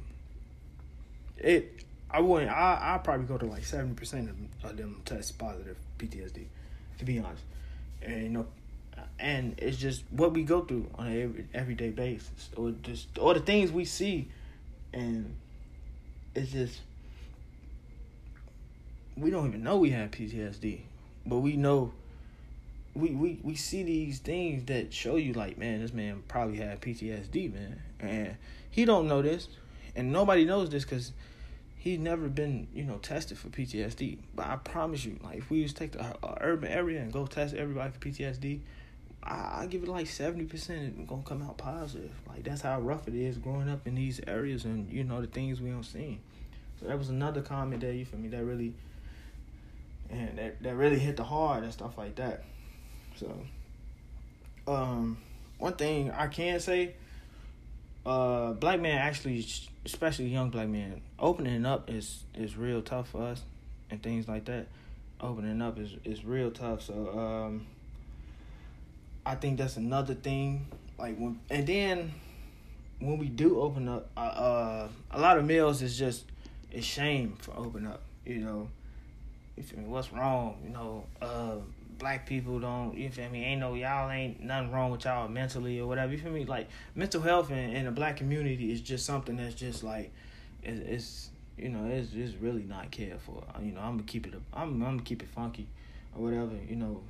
It. 1.37 1.85
I 2.11 2.21
wouldn't. 2.21 2.51
I 2.51 2.95
I 2.95 2.99
probably 2.99 3.27
go 3.27 3.37
to 3.37 3.47
like 3.47 3.65
seventy 3.65 3.95
percent 3.95 4.31
of 4.65 4.77
them 4.77 5.03
test 5.05 5.39
positive 5.39 5.77
PTSD, 5.99 6.47
to 6.99 7.05
be 7.05 7.19
honest. 7.19 7.43
And 8.03 8.23
you 8.23 8.29
know, 8.31 8.47
and 9.19 9.55
it's 9.59 9.77
just 9.77 10.05
what 10.11 10.33
we 10.33 10.43
go 10.43 10.63
through 10.63 10.89
on 10.97 11.07
an 11.09 11.23
every, 11.23 11.47
everyday 11.55 11.91
basis, 11.91 12.51
or 12.57 12.73
just 12.83 13.19
or 13.19 13.35
the 13.35 13.41
things 13.41 13.73
we 13.73 13.85
see, 13.85 14.29
and 14.93 15.35
it's 16.35 16.53
just 16.53 16.81
we 19.17 19.31
don't 19.31 19.49
even 19.49 19.63
know 19.63 19.79
we 19.79 19.91
have 19.91 20.11
PTSD, 20.11 20.81
but 21.27 21.39
we 21.39 21.57
know 21.57 21.93
we 22.95 23.11
we 23.11 23.41
we 23.43 23.55
see 23.55 23.83
these 23.83 24.19
things 24.19 24.65
that 24.65 24.93
show 24.93 25.17
you 25.17 25.33
like, 25.33 25.59
man, 25.59 25.81
this 25.81 25.93
man 25.93 26.23
probably 26.29 26.59
had 26.59 26.81
PTSD, 26.81 27.53
man, 27.53 27.83
and 28.01 28.37
he 28.71 28.85
don't 28.85 29.09
know 29.09 29.23
this, 29.23 29.49
and 29.97 30.13
nobody 30.13 30.45
knows 30.45 30.71
this 30.71 30.85
because 30.85 31.13
he's 31.77 31.99
never 31.99 32.29
been 32.29 32.69
you 32.75 32.85
know 32.85 32.99
tested 32.99 33.39
for 33.39 33.49
PTSD. 33.49 34.19
But 34.35 34.47
I 34.47 34.57
promise 34.57 35.05
you, 35.05 35.19
like 35.23 35.39
if 35.39 35.51
we 35.51 35.63
just 35.63 35.77
take 35.77 35.93
the 35.93 36.05
uh, 36.05 36.39
urban 36.41 36.71
area 36.71 37.01
and 37.01 37.13
go 37.13 37.27
test 37.27 37.55
everybody 37.55 37.91
for 37.91 37.99
PTSD 37.99 38.61
I, 39.23 39.67
give 39.67 39.83
it 39.83 39.89
like 39.89 40.07
seventy 40.07 40.45
percent 40.45 41.07
gonna 41.07 41.23
come 41.23 41.43
out 41.43 41.59
positive. 41.59 42.13
Like 42.27 42.45
that's 42.45 42.63
how 42.63 42.81
rough 42.81 43.09
it 43.09 43.15
is 43.15 43.37
growing 43.37 43.69
up 43.69 43.87
in 43.87 43.95
these 43.95 44.21
areas 44.27 44.65
and 44.65 44.91
you 44.91 45.05
know 45.05 45.21
the 45.21 45.27
things 45.27 45.61
we 45.61 45.71
don't 45.71 45.83
see. 45.83 46.21
So 46.81 46.87
that 46.87 46.99
was 46.99 47.09
another 47.09 47.43
comment 47.43 47.81
there 47.81 47.93
you 47.93 48.05
for 48.05 48.17
me 48.17 48.29
that 48.29 48.45
really 48.45 48.75
and 50.11 50.39
that 50.39 50.63
that 50.63 50.75
really 50.77 50.99
hit 50.99 51.17
the 51.17 51.25
hard 51.25 51.65
and 51.65 51.73
stuff 51.73 51.99
like 51.99 52.15
that. 52.17 52.45
So 53.17 53.39
um 54.67 55.19
one 55.59 55.75
thing 55.75 56.11
I 56.11 56.29
can 56.29 56.61
say 56.61 56.95
uh 58.07 58.53
black 58.53 58.81
man 58.81 58.99
actually 58.99 59.45
especially 59.85 60.27
young 60.27 60.51
black 60.51 60.69
man 60.69 61.01
opening 61.19 61.67
up 61.67 61.91
is 61.91 62.23
is 62.35 62.57
real 62.57 62.81
tough 62.81 63.11
for 63.11 63.23
us 63.23 63.43
and 63.91 64.03
things 64.03 64.29
like 64.29 64.45
that 64.47 64.67
opening 65.21 65.61
up 65.61 65.79
is 65.79 65.97
is 66.05 66.25
real 66.25 66.51
tough 66.51 66.83
so 66.83 67.19
um 67.19 67.67
I 69.29 69.35
think 69.35 69.59
that's 69.59 69.77
another 69.77 70.15
thing. 70.15 70.67
Like 70.99 71.19
when 71.19 71.39
and 71.51 71.67
then 71.67 72.13
when 72.99 73.19
we 73.19 73.29
do 73.29 73.61
open 73.61 73.87
up, 73.87 74.09
uh, 74.17 74.21
uh 74.21 74.89
a 75.11 75.21
lot 75.21 75.37
of 75.37 75.45
males 75.45 75.83
is 75.83 75.99
just 75.99 76.25
it's 76.73 76.87
shame 76.87 77.37
for 77.39 77.55
open 77.55 77.87
up. 77.87 78.01
You 78.25 78.39
know, 78.39 78.69
you 79.55 79.63
feel 79.63 79.81
me? 79.81 79.85
What's 79.85 80.15
wrong? 80.15 80.57
You 80.65 80.71
know, 80.71 81.05
uh, 81.21 81.57
black 81.99 82.27
people 82.27 82.59
don't. 82.59 82.97
You 82.97 83.11
feel 83.11 83.29
me? 83.29 83.45
Ain't 83.45 83.61
no 83.61 83.75
y'all 83.75 84.11
ain't 84.11 84.41
nothing 84.41 84.73
wrong 84.73 84.93
with 84.93 85.05
y'all 85.05 85.29
mentally 85.29 85.79
or 85.79 85.87
whatever. 85.87 86.11
You 86.11 86.19
feel 86.19 86.33
me? 86.33 86.47
Like 86.47 86.69
mental 86.95 87.21
health 87.21 87.51
in, 87.51 87.59
in 87.59 87.85
the 87.85 87.91
black 87.91 88.17
community 88.17 88.73
is 88.73 88.81
just 88.81 89.05
something 89.05 89.37
that's 89.37 89.55
just 89.55 89.85
like 89.85 90.11
it's, 90.63 90.81
it's 90.81 91.31
you 91.59 91.69
know 91.69 91.85
it's 91.85 92.15
it's 92.15 92.35
really 92.37 92.63
not 92.63 92.91
cared 92.91 93.21
for. 93.21 93.45
You 93.61 93.73
know, 93.73 93.81
I'm 93.81 93.99
gonna 93.99 94.05
keep 94.05 94.27
it. 94.27 94.33
I'm 94.55 94.71
I'm 94.73 94.81
gonna 94.81 95.03
keep 95.03 95.23
it 95.23 95.29
funky 95.29 95.67
or 96.17 96.23
whatever. 96.23 96.55
You 96.67 96.77
know, 96.77 97.03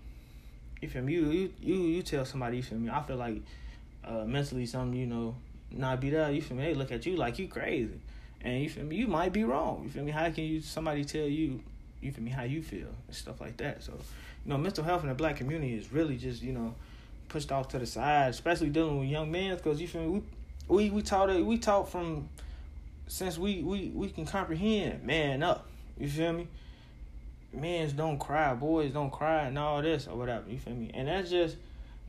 you 0.80 0.88
feel 0.88 1.02
me? 1.02 1.14
You 1.14 1.26
you 1.30 1.52
you, 1.60 1.74
you 1.74 2.02
tell 2.02 2.24
somebody, 2.24 2.58
you 2.58 2.62
feel 2.62 2.78
me? 2.78 2.90
I 2.90 3.02
feel 3.02 3.16
like 3.16 3.42
uh, 4.04 4.24
mentally 4.24 4.66
something, 4.66 4.98
you 4.98 5.06
know, 5.06 5.34
not 5.70 6.00
be 6.00 6.10
there, 6.10 6.30
you 6.30 6.42
feel 6.42 6.56
me? 6.56 6.64
They 6.64 6.74
look 6.74 6.92
at 6.92 7.06
you 7.06 7.16
like 7.16 7.38
you 7.38 7.48
crazy. 7.48 8.00
And 8.40 8.62
you 8.62 8.70
feel 8.70 8.84
me? 8.84 8.96
You 8.96 9.08
might 9.08 9.32
be 9.32 9.44
wrong. 9.44 9.82
You 9.84 9.90
feel 9.90 10.04
me? 10.04 10.12
How 10.12 10.30
can 10.30 10.44
you 10.44 10.60
somebody 10.60 11.04
tell 11.04 11.26
you, 11.26 11.60
you 12.00 12.12
feel 12.12 12.22
me, 12.24 12.30
how 12.30 12.44
you 12.44 12.62
feel 12.62 12.88
and 13.06 13.16
stuff 13.16 13.40
like 13.40 13.56
that. 13.56 13.82
So, 13.82 13.92
you 13.92 14.50
know, 14.50 14.58
mental 14.58 14.84
health 14.84 15.02
in 15.02 15.08
the 15.08 15.14
black 15.14 15.36
community 15.36 15.74
is 15.74 15.92
really 15.92 16.16
just, 16.16 16.42
you 16.42 16.52
know, 16.52 16.74
pushed 17.28 17.50
off 17.52 17.68
to 17.68 17.78
the 17.78 17.86
side, 17.86 18.30
especially 18.30 18.70
dealing 18.70 18.98
with 19.00 19.08
young 19.08 19.30
men, 19.30 19.56
because 19.56 19.80
you 19.80 19.88
feel 19.88 20.02
me, 20.02 20.08
we 20.08 20.22
we 20.68 20.90
we 20.90 21.02
taught 21.02 21.30
it 21.30 21.44
we 21.44 21.58
taught 21.58 21.90
from 21.90 22.28
since 23.08 23.38
we 23.38 23.62
we 23.62 23.88
we 23.94 24.08
can 24.10 24.24
comprehend, 24.24 25.02
man 25.02 25.42
up. 25.42 25.66
You 25.98 26.08
feel 26.08 26.32
me? 26.32 26.48
Men's 27.52 27.92
don't 27.92 28.18
cry, 28.18 28.54
boys 28.54 28.92
don't 28.92 29.10
cry, 29.10 29.44
and 29.44 29.58
all 29.58 29.82
this 29.82 30.06
or 30.06 30.16
whatever. 30.16 30.50
You 30.50 30.58
feel 30.58 30.74
me? 30.74 30.90
And 30.94 31.08
that's 31.08 31.30
just 31.30 31.56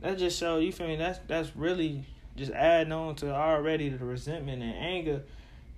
that 0.00 0.18
just 0.18 0.38
show 0.38 0.58
you 0.58 0.72
feel 0.72 0.86
me. 0.86 0.96
That's 0.96 1.18
that's 1.26 1.54
really 1.56 2.04
just 2.36 2.52
adding 2.52 2.92
on 2.92 3.14
to 3.16 3.34
already 3.34 3.88
the 3.88 4.04
resentment 4.04 4.62
and 4.62 4.74
anger. 4.74 5.22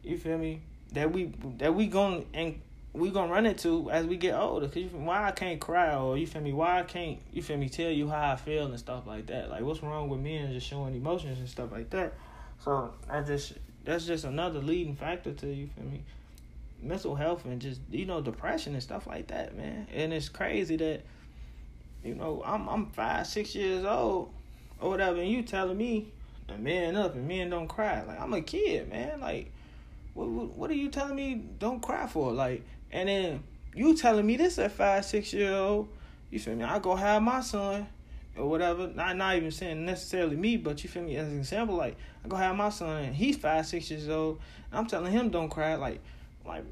You 0.02 0.18
feel 0.18 0.38
me? 0.38 0.60
That 0.92 1.12
we 1.12 1.32
that 1.58 1.74
we 1.74 1.86
going 1.86 2.26
and 2.34 2.60
we 2.92 3.10
gonna 3.10 3.32
run 3.32 3.46
into 3.46 3.90
as 3.90 4.06
we 4.06 4.16
get 4.16 4.34
older. 4.34 4.66
Cause 4.66 4.76
you 4.76 4.88
feel 4.88 5.00
me, 5.00 5.06
why 5.06 5.26
I 5.26 5.32
can't 5.32 5.60
cry 5.60 5.96
or 5.96 6.18
you 6.18 6.26
feel 6.26 6.42
me? 6.42 6.52
Why 6.52 6.80
I 6.80 6.82
can't 6.82 7.18
you 7.32 7.42
feel 7.42 7.56
me? 7.56 7.68
Tell 7.68 7.90
you 7.90 8.08
how 8.08 8.32
I 8.32 8.36
feel 8.36 8.66
and 8.66 8.78
stuff 8.78 9.06
like 9.06 9.26
that. 9.26 9.48
Like 9.48 9.62
what's 9.62 9.82
wrong 9.82 10.08
with 10.08 10.20
me 10.20 10.36
and 10.36 10.52
just 10.52 10.66
showing 10.66 10.94
emotions 10.94 11.38
and 11.38 11.48
stuff 11.48 11.72
like 11.72 11.90
that. 11.90 12.12
So 12.64 12.92
I 13.08 13.22
just 13.22 13.54
that's 13.84 14.06
just 14.06 14.24
another 14.24 14.60
leading 14.60 14.94
factor 14.94 15.32
to 15.32 15.46
you 15.46 15.68
feel 15.68 15.84
me 15.84 16.04
mental 16.82 17.14
health 17.14 17.44
and 17.44 17.60
just 17.60 17.80
you 17.90 18.04
know 18.04 18.20
depression 18.20 18.74
and 18.74 18.82
stuff 18.82 19.06
like 19.06 19.28
that, 19.28 19.56
man. 19.56 19.86
And 19.94 20.12
it's 20.12 20.28
crazy 20.28 20.76
that 20.76 21.02
you 22.04 22.14
know 22.14 22.42
I'm 22.44 22.68
I'm 22.68 22.86
five 22.90 23.26
six 23.26 23.54
years 23.54 23.84
old 23.84 24.32
or 24.80 24.90
whatever, 24.90 25.18
and 25.20 25.30
you 25.30 25.42
telling 25.42 25.76
me 25.76 26.12
a 26.48 26.58
man 26.58 26.96
up 26.96 27.14
and 27.14 27.26
men 27.26 27.50
don't 27.50 27.68
cry. 27.68 28.02
Like 28.02 28.20
I'm 28.20 28.34
a 28.34 28.42
kid, 28.42 28.90
man. 28.90 29.20
Like 29.20 29.52
what 30.14 30.28
what, 30.28 30.56
what 30.56 30.70
are 30.70 30.74
you 30.74 30.88
telling 30.88 31.16
me 31.16 31.42
don't 31.58 31.80
cry 31.80 32.06
for? 32.06 32.32
Like 32.32 32.64
and 32.90 33.08
then 33.08 33.42
you 33.74 33.96
telling 33.96 34.26
me 34.26 34.36
this 34.36 34.58
at 34.58 34.72
five 34.72 35.04
six 35.04 35.32
year 35.32 35.54
old. 35.54 35.88
You 36.30 36.38
feel 36.38 36.54
me? 36.54 36.64
I 36.64 36.78
go 36.78 36.96
have 36.96 37.22
my 37.22 37.40
son 37.40 37.86
or 38.36 38.48
whatever. 38.48 38.88
Not 38.88 39.16
not 39.16 39.36
even 39.36 39.50
saying 39.50 39.84
necessarily 39.84 40.36
me, 40.36 40.56
but 40.56 40.82
you 40.82 40.90
feel 40.90 41.02
me 41.02 41.16
as 41.16 41.28
an 41.28 41.38
example. 41.38 41.76
Like 41.76 41.96
I 42.24 42.28
go 42.28 42.36
have 42.36 42.56
my 42.56 42.70
son. 42.70 43.04
And 43.04 43.14
he's 43.14 43.36
five 43.36 43.66
six 43.66 43.90
years 43.90 44.08
old. 44.08 44.40
I'm 44.72 44.86
telling 44.86 45.12
him 45.12 45.30
don't 45.30 45.50
cry. 45.50 45.74
Like 45.76 46.00
like 46.46 46.64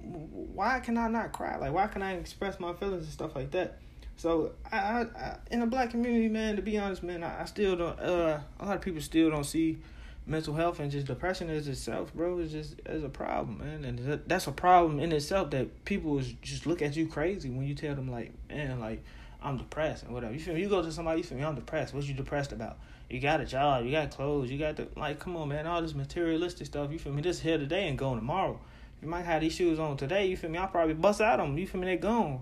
why 0.00 0.80
can 0.80 0.96
I 0.96 1.08
not 1.08 1.32
cry? 1.32 1.56
Like 1.56 1.72
why 1.72 1.86
can 1.86 2.02
I 2.02 2.14
express 2.14 2.60
my 2.60 2.72
feelings 2.74 3.04
and 3.04 3.12
stuff 3.12 3.34
like 3.34 3.50
that? 3.52 3.78
So 4.16 4.52
I, 4.70 4.76
I, 4.76 5.00
I 5.02 5.36
in 5.50 5.60
the 5.60 5.66
black 5.66 5.90
community, 5.90 6.28
man, 6.28 6.56
to 6.56 6.62
be 6.62 6.78
honest, 6.78 7.02
man, 7.02 7.22
I, 7.22 7.42
I 7.42 7.44
still 7.44 7.76
don't. 7.76 7.98
Uh, 7.98 8.40
a 8.58 8.64
lot 8.64 8.76
of 8.76 8.82
people 8.82 9.00
still 9.00 9.30
don't 9.30 9.44
see 9.44 9.78
mental 10.26 10.54
health 10.54 10.78
and 10.78 10.90
just 10.90 11.06
depression 11.06 11.48
as 11.48 11.68
itself, 11.68 12.12
bro, 12.14 12.38
is 12.38 12.52
just 12.52 12.74
as 12.84 13.02
a 13.02 13.08
problem, 13.08 13.58
man, 13.58 13.84
and 13.84 14.20
that's 14.26 14.46
a 14.46 14.52
problem 14.52 15.00
in 15.00 15.10
itself 15.10 15.50
that 15.50 15.84
people 15.84 16.18
is 16.18 16.34
just 16.42 16.66
look 16.66 16.82
at 16.82 16.96
you 16.96 17.06
crazy 17.06 17.48
when 17.48 17.66
you 17.66 17.74
tell 17.74 17.94
them 17.94 18.10
like, 18.10 18.32
man, 18.48 18.78
like 18.78 19.02
I'm 19.42 19.56
depressed 19.56 20.02
and 20.02 20.12
whatever. 20.12 20.32
You 20.34 20.40
feel 20.40 20.54
me? 20.54 20.60
You 20.60 20.68
go 20.68 20.82
to 20.82 20.92
somebody, 20.92 21.20
you 21.20 21.24
feel 21.24 21.38
me? 21.38 21.44
I'm 21.44 21.54
depressed. 21.54 21.94
What 21.94 22.04
you 22.04 22.14
depressed 22.14 22.52
about? 22.52 22.78
You 23.08 23.20
got 23.20 23.40
a 23.40 23.46
job, 23.46 23.84
you 23.84 23.92
got 23.92 24.10
clothes, 24.10 24.50
you 24.50 24.58
got 24.58 24.76
the 24.76 24.88
like. 24.96 25.18
Come 25.18 25.36
on, 25.36 25.48
man, 25.48 25.66
all 25.66 25.80
this 25.80 25.94
materialistic 25.94 26.66
stuff. 26.66 26.92
You 26.92 26.98
feel 26.98 27.12
me? 27.12 27.22
This 27.22 27.40
here 27.40 27.56
today 27.56 27.88
and 27.88 27.96
going 27.96 28.18
tomorrow. 28.18 28.60
You 29.02 29.08
might 29.08 29.22
have 29.22 29.40
these 29.40 29.54
shoes 29.54 29.78
on 29.78 29.96
today. 29.96 30.26
You 30.26 30.36
feel 30.36 30.50
me? 30.50 30.58
I 30.58 30.66
probably 30.66 30.94
bust 30.94 31.20
out 31.20 31.38
them. 31.38 31.56
You 31.56 31.66
feel 31.66 31.80
me? 31.80 31.86
They 31.86 31.96
gone. 31.96 32.40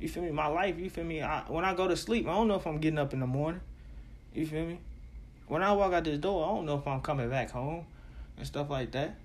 You 0.00 0.08
feel 0.08 0.22
me? 0.22 0.30
My 0.30 0.46
life. 0.46 0.78
You 0.78 0.88
feel 0.88 1.04
me? 1.04 1.22
I, 1.22 1.42
when 1.48 1.64
I 1.64 1.74
go 1.74 1.86
to 1.88 1.96
sleep, 1.96 2.26
I 2.26 2.34
don't 2.34 2.48
know 2.48 2.54
if 2.54 2.66
I'm 2.66 2.78
getting 2.78 2.98
up 2.98 3.12
in 3.12 3.20
the 3.20 3.26
morning. 3.26 3.60
You 4.34 4.46
feel 4.46 4.64
me? 4.64 4.78
When 5.48 5.62
I 5.62 5.72
walk 5.72 5.92
out 5.92 6.04
this 6.04 6.18
door, 6.18 6.44
I 6.44 6.48
don't 6.54 6.66
know 6.66 6.76
if 6.76 6.86
I'm 6.86 7.00
coming 7.00 7.28
back 7.28 7.50
home 7.50 7.84
and 8.36 8.46
stuff 8.46 8.70
like 8.70 8.90
that. 8.92 9.16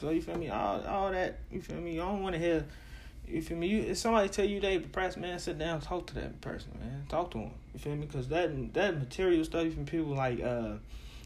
So 0.00 0.10
you 0.10 0.22
feel 0.22 0.36
me? 0.36 0.48
All 0.48 0.82
all 0.86 1.10
that. 1.12 1.38
You 1.50 1.60
feel 1.60 1.76
me? 1.76 2.00
I 2.00 2.04
don't 2.04 2.22
want 2.22 2.34
to 2.34 2.38
hear 2.40 2.64
You 3.28 3.40
feel 3.40 3.56
me? 3.56 3.68
You, 3.68 3.82
if 3.82 3.98
somebody 3.98 4.28
tell 4.28 4.44
you 4.44 4.60
they 4.60 4.78
depressed, 4.78 5.16
man, 5.16 5.38
sit 5.38 5.58
down, 5.58 5.80
talk 5.80 6.06
to 6.08 6.14
that 6.16 6.40
person, 6.40 6.70
man. 6.80 7.06
Talk 7.08 7.30
to 7.32 7.38
them. 7.38 7.50
You 7.72 7.80
feel 7.80 7.96
me? 7.96 8.06
Because 8.06 8.28
that 8.28 8.74
that 8.74 8.98
material 8.98 9.44
stuff 9.44 9.72
from 9.72 9.86
people 9.86 10.14
like 10.14 10.42
uh, 10.42 10.74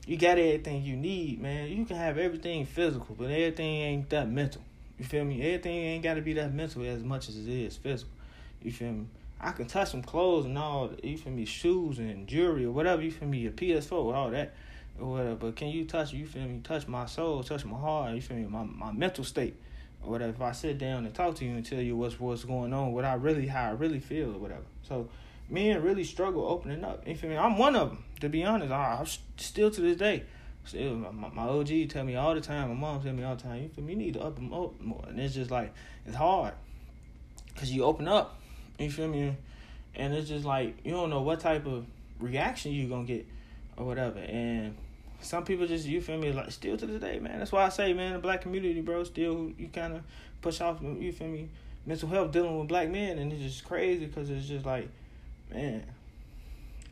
you 0.06 0.16
got 0.16 0.38
everything 0.38 0.82
you 0.82 0.96
need, 0.96 1.40
man. 1.40 1.68
You 1.68 1.84
can 1.84 1.96
have 1.96 2.18
everything 2.18 2.66
physical, 2.66 3.14
but 3.18 3.30
everything 3.30 3.66
ain't 3.66 4.10
that 4.10 4.28
mental. 4.28 4.62
You 4.98 5.04
feel 5.04 5.24
me? 5.24 5.42
Everything 5.42 5.76
ain't 5.76 6.02
got 6.02 6.14
to 6.14 6.20
be 6.20 6.32
that 6.34 6.52
mental 6.52 6.84
as 6.84 7.02
much 7.02 7.28
as 7.28 7.36
it 7.36 7.48
is 7.48 7.76
physical. 7.76 8.12
You 8.62 8.72
feel 8.72 8.92
me? 8.92 9.06
I 9.40 9.52
can 9.52 9.66
touch 9.66 9.92
some 9.92 10.02
clothes 10.02 10.46
and 10.46 10.58
all, 10.58 10.90
you 11.02 11.16
feel 11.16 11.32
me, 11.32 11.44
shoes 11.44 11.98
and 11.98 12.26
jewelry 12.26 12.64
or 12.64 12.72
whatever, 12.72 13.02
you 13.02 13.12
feel 13.12 13.28
me, 13.28 13.38
your 13.38 13.52
PS4, 13.52 13.92
all 13.92 14.30
that, 14.30 14.54
or 14.98 15.12
whatever. 15.12 15.36
But 15.36 15.56
can 15.56 15.68
you 15.68 15.84
touch, 15.84 16.12
you 16.12 16.26
feel 16.26 16.42
me, 16.42 16.60
touch 16.64 16.88
my 16.88 17.06
soul, 17.06 17.44
touch 17.44 17.64
my 17.64 17.78
heart, 17.78 18.14
you 18.16 18.20
feel 18.20 18.36
me, 18.36 18.46
my, 18.46 18.64
my 18.64 18.90
mental 18.90 19.22
state, 19.22 19.54
or 20.02 20.10
whatever. 20.10 20.32
If 20.32 20.40
I 20.40 20.50
sit 20.50 20.78
down 20.78 21.06
and 21.06 21.14
talk 21.14 21.36
to 21.36 21.44
you 21.44 21.52
and 21.52 21.64
tell 21.64 21.80
you 21.80 21.96
what's 21.96 22.18
what's 22.18 22.44
going 22.44 22.72
on, 22.72 22.92
what 22.92 23.04
I 23.04 23.14
really, 23.14 23.46
how 23.46 23.68
I 23.68 23.70
really 23.70 24.00
feel, 24.00 24.34
or 24.34 24.38
whatever. 24.38 24.64
So, 24.82 25.08
men 25.48 25.82
really 25.82 26.04
struggle 26.04 26.44
opening 26.44 26.82
up. 26.82 27.06
You 27.06 27.14
feel 27.14 27.30
me? 27.30 27.36
I'm 27.36 27.56
one 27.58 27.76
of 27.76 27.90
them, 27.90 28.04
to 28.20 28.28
be 28.28 28.42
honest. 28.42 28.72
I, 28.72 28.98
I'm 28.98 29.06
still 29.36 29.70
to 29.70 29.80
this 29.80 29.96
day. 29.96 30.24
My, 30.74 31.28
my 31.28 31.42
OG 31.42 31.88
tell 31.88 32.04
me 32.04 32.16
all 32.16 32.34
the 32.34 32.40
time. 32.40 32.68
My 32.68 32.74
mom 32.74 33.02
tell 33.02 33.12
me 33.12 33.22
all 33.24 33.36
the 33.36 33.42
time. 33.42 33.62
You 33.62 33.68
feel 33.68 33.84
me? 33.84 33.92
You 33.92 33.98
need 33.98 34.14
to 34.14 34.22
up 34.22 34.36
them 34.36 34.52
up 34.52 34.80
more, 34.80 35.04
and 35.08 35.18
it's 35.18 35.34
just 35.34 35.50
like 35.50 35.72
it's 36.06 36.16
hard, 36.16 36.54
cause 37.56 37.70
you 37.70 37.84
open 37.84 38.08
up 38.08 38.38
you 38.78 38.90
feel 38.90 39.08
me? 39.08 39.36
And 39.94 40.14
it's 40.14 40.28
just 40.28 40.44
like 40.44 40.76
you 40.84 40.92
don't 40.92 41.10
know 41.10 41.22
what 41.22 41.40
type 41.40 41.66
of 41.66 41.84
reaction 42.20 42.72
you're 42.72 42.88
gonna 42.88 43.04
get 43.04 43.26
or 43.76 43.84
whatever. 43.84 44.18
And 44.18 44.76
some 45.20 45.44
people 45.44 45.66
just 45.66 45.86
you 45.86 46.00
feel 46.00 46.18
me 46.18 46.32
like 46.32 46.50
still 46.52 46.76
to 46.76 46.86
this 46.86 47.00
day, 47.00 47.18
man. 47.18 47.38
That's 47.38 47.52
why 47.52 47.64
I 47.64 47.68
say, 47.68 47.92
man, 47.92 48.12
the 48.12 48.18
black 48.20 48.42
community, 48.42 48.80
bro, 48.80 49.04
still 49.04 49.52
you 49.58 49.68
kind 49.68 49.94
of 49.94 50.02
push 50.40 50.60
off. 50.60 50.80
You 50.82 51.12
feel 51.12 51.28
me? 51.28 51.48
Mental 51.86 52.08
health 52.08 52.32
dealing 52.32 52.58
with 52.58 52.68
black 52.68 52.88
men, 52.90 53.18
and 53.18 53.32
it's 53.32 53.42
just 53.42 53.64
crazy 53.64 54.06
because 54.06 54.28
it's 54.28 54.46
just 54.46 54.66
like, 54.66 54.88
man, 55.50 55.84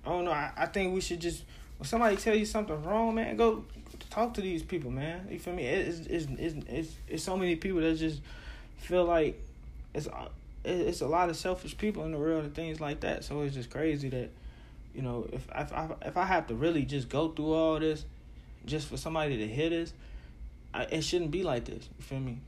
I 0.05 0.09
don't 0.09 0.25
know. 0.25 0.33
I, 0.33 0.53
I 0.57 0.67
think 0.67 0.95
we 0.95 1.01
should 1.01 1.21
just 1.21 1.45
when 1.79 1.87
somebody 1.87 2.17
tell 2.17 2.35
you 2.35 2.47
something 2.47 2.83
wrong, 2.85 3.15
man, 3.15 3.37
go 3.37 3.65
talk 4.11 4.35
to 4.35 4.41
these 4.41 4.63
people, 4.63 4.91
man. 4.91 5.29
You 5.31 5.39
feel 5.39 5.55
me? 5.55 5.67
It's 5.67 6.07
it's 6.07 6.27
it's 6.39 6.55
it's, 6.69 6.95
it's 7.09 7.23
so 7.23 7.37
many 7.37 7.57
people 7.57 7.81
that 7.81 7.95
just 7.97 8.21
feel 8.79 9.05
like 9.05 9.41
it's 9.95 10.07
uh, 10.07 10.29
it's 10.65 11.01
a 11.01 11.07
lot 11.07 11.29
of 11.29 11.37
selfish 11.37 11.77
people 11.79 12.05
in 12.05 12.13
the 12.13 12.19
world 12.19 12.45
and 12.45 12.55
things 12.55 12.81
like 12.81 13.01
that. 13.01 13.25
So 13.25 13.43
it's 13.43 13.55
just 13.55 13.71
crazy 13.71 14.09
that, 14.09 14.31
you 14.95 15.03
know, 15.03 15.29
if 15.33 15.47
if 15.55 15.73
I 15.73 15.89
if 16.03 16.17
I 16.17 16.25
have 16.25 16.47
to 16.49 16.55
really 16.55 16.85
just 16.85 17.09
go 17.09 17.29
through 17.29 17.53
all 17.53 17.79
this, 17.79 18.05
just 18.65 18.89
for 18.89 18.97
somebody 18.97 19.37
to 19.39 19.47
hit 19.47 19.73
us, 19.73 19.93
I, 20.75 20.83
it 20.85 21.03
shouldn't 21.03 21.31
be 21.31 21.43
like 21.43 21.67
this. 21.67 21.89
You 21.99 22.05
feel 22.05 22.21
me? 22.21 22.39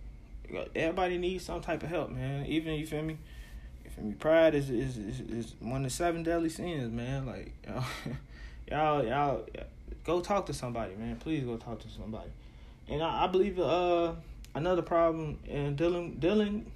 Everybody 0.75 1.19
needs 1.19 1.45
some 1.45 1.61
type 1.61 1.83
of 1.83 1.91
help, 1.91 2.11
man. 2.11 2.47
Even 2.47 2.75
you 2.75 2.87
feel 2.87 3.03
me. 3.03 3.19
You 3.85 3.91
feel 3.91 4.05
me? 4.05 4.15
Pride 4.15 4.55
is 4.55 4.71
is 4.71 4.97
is, 4.97 5.21
is 5.21 5.55
one 5.61 5.85
of 5.85 5.91
the 5.91 5.91
seven 5.91 6.23
deadly 6.23 6.49
sins, 6.49 6.93
man. 6.93 7.27
Like 7.27 7.53
y'all, 7.67 7.85
y'all, 8.71 9.05
y'all, 9.05 9.47
go 10.05 10.21
talk 10.21 10.47
to 10.47 10.55
somebody, 10.55 10.95
man. 10.97 11.17
Please 11.17 11.45
go 11.45 11.57
talk 11.57 11.81
to 11.81 11.89
somebody. 11.89 12.31
And 12.89 13.03
I, 13.03 13.25
I 13.25 13.27
believe 13.27 13.59
uh 13.59 14.13
another 14.55 14.83
problem 14.83 15.39
in 15.47 15.77
dealing 15.77 16.15
dealing 16.15 16.71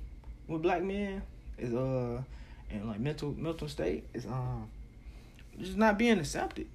with 0.48 0.62
black 0.62 0.82
men 0.82 1.22
is 1.58 1.72
uh 1.74 2.20
and 2.70 2.88
like 2.88 3.00
mental 3.00 3.34
mental 3.36 3.68
state 3.68 4.04
is 4.14 4.26
um 4.26 4.68
just 5.58 5.76
not 5.76 5.98
being 5.98 6.18
accepted. 6.18 6.66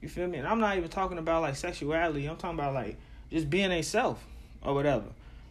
You 0.00 0.08
feel 0.08 0.26
me? 0.26 0.38
And 0.38 0.48
I'm 0.48 0.60
not 0.60 0.76
even 0.76 0.88
talking 0.88 1.18
about 1.18 1.42
like 1.42 1.56
sexuality. 1.56 2.26
I'm 2.26 2.36
talking 2.36 2.58
about 2.58 2.74
like 2.74 2.96
just 3.30 3.50
being 3.50 3.70
a 3.70 3.82
self 3.82 4.22
or 4.62 4.74
whatever. 4.74 5.06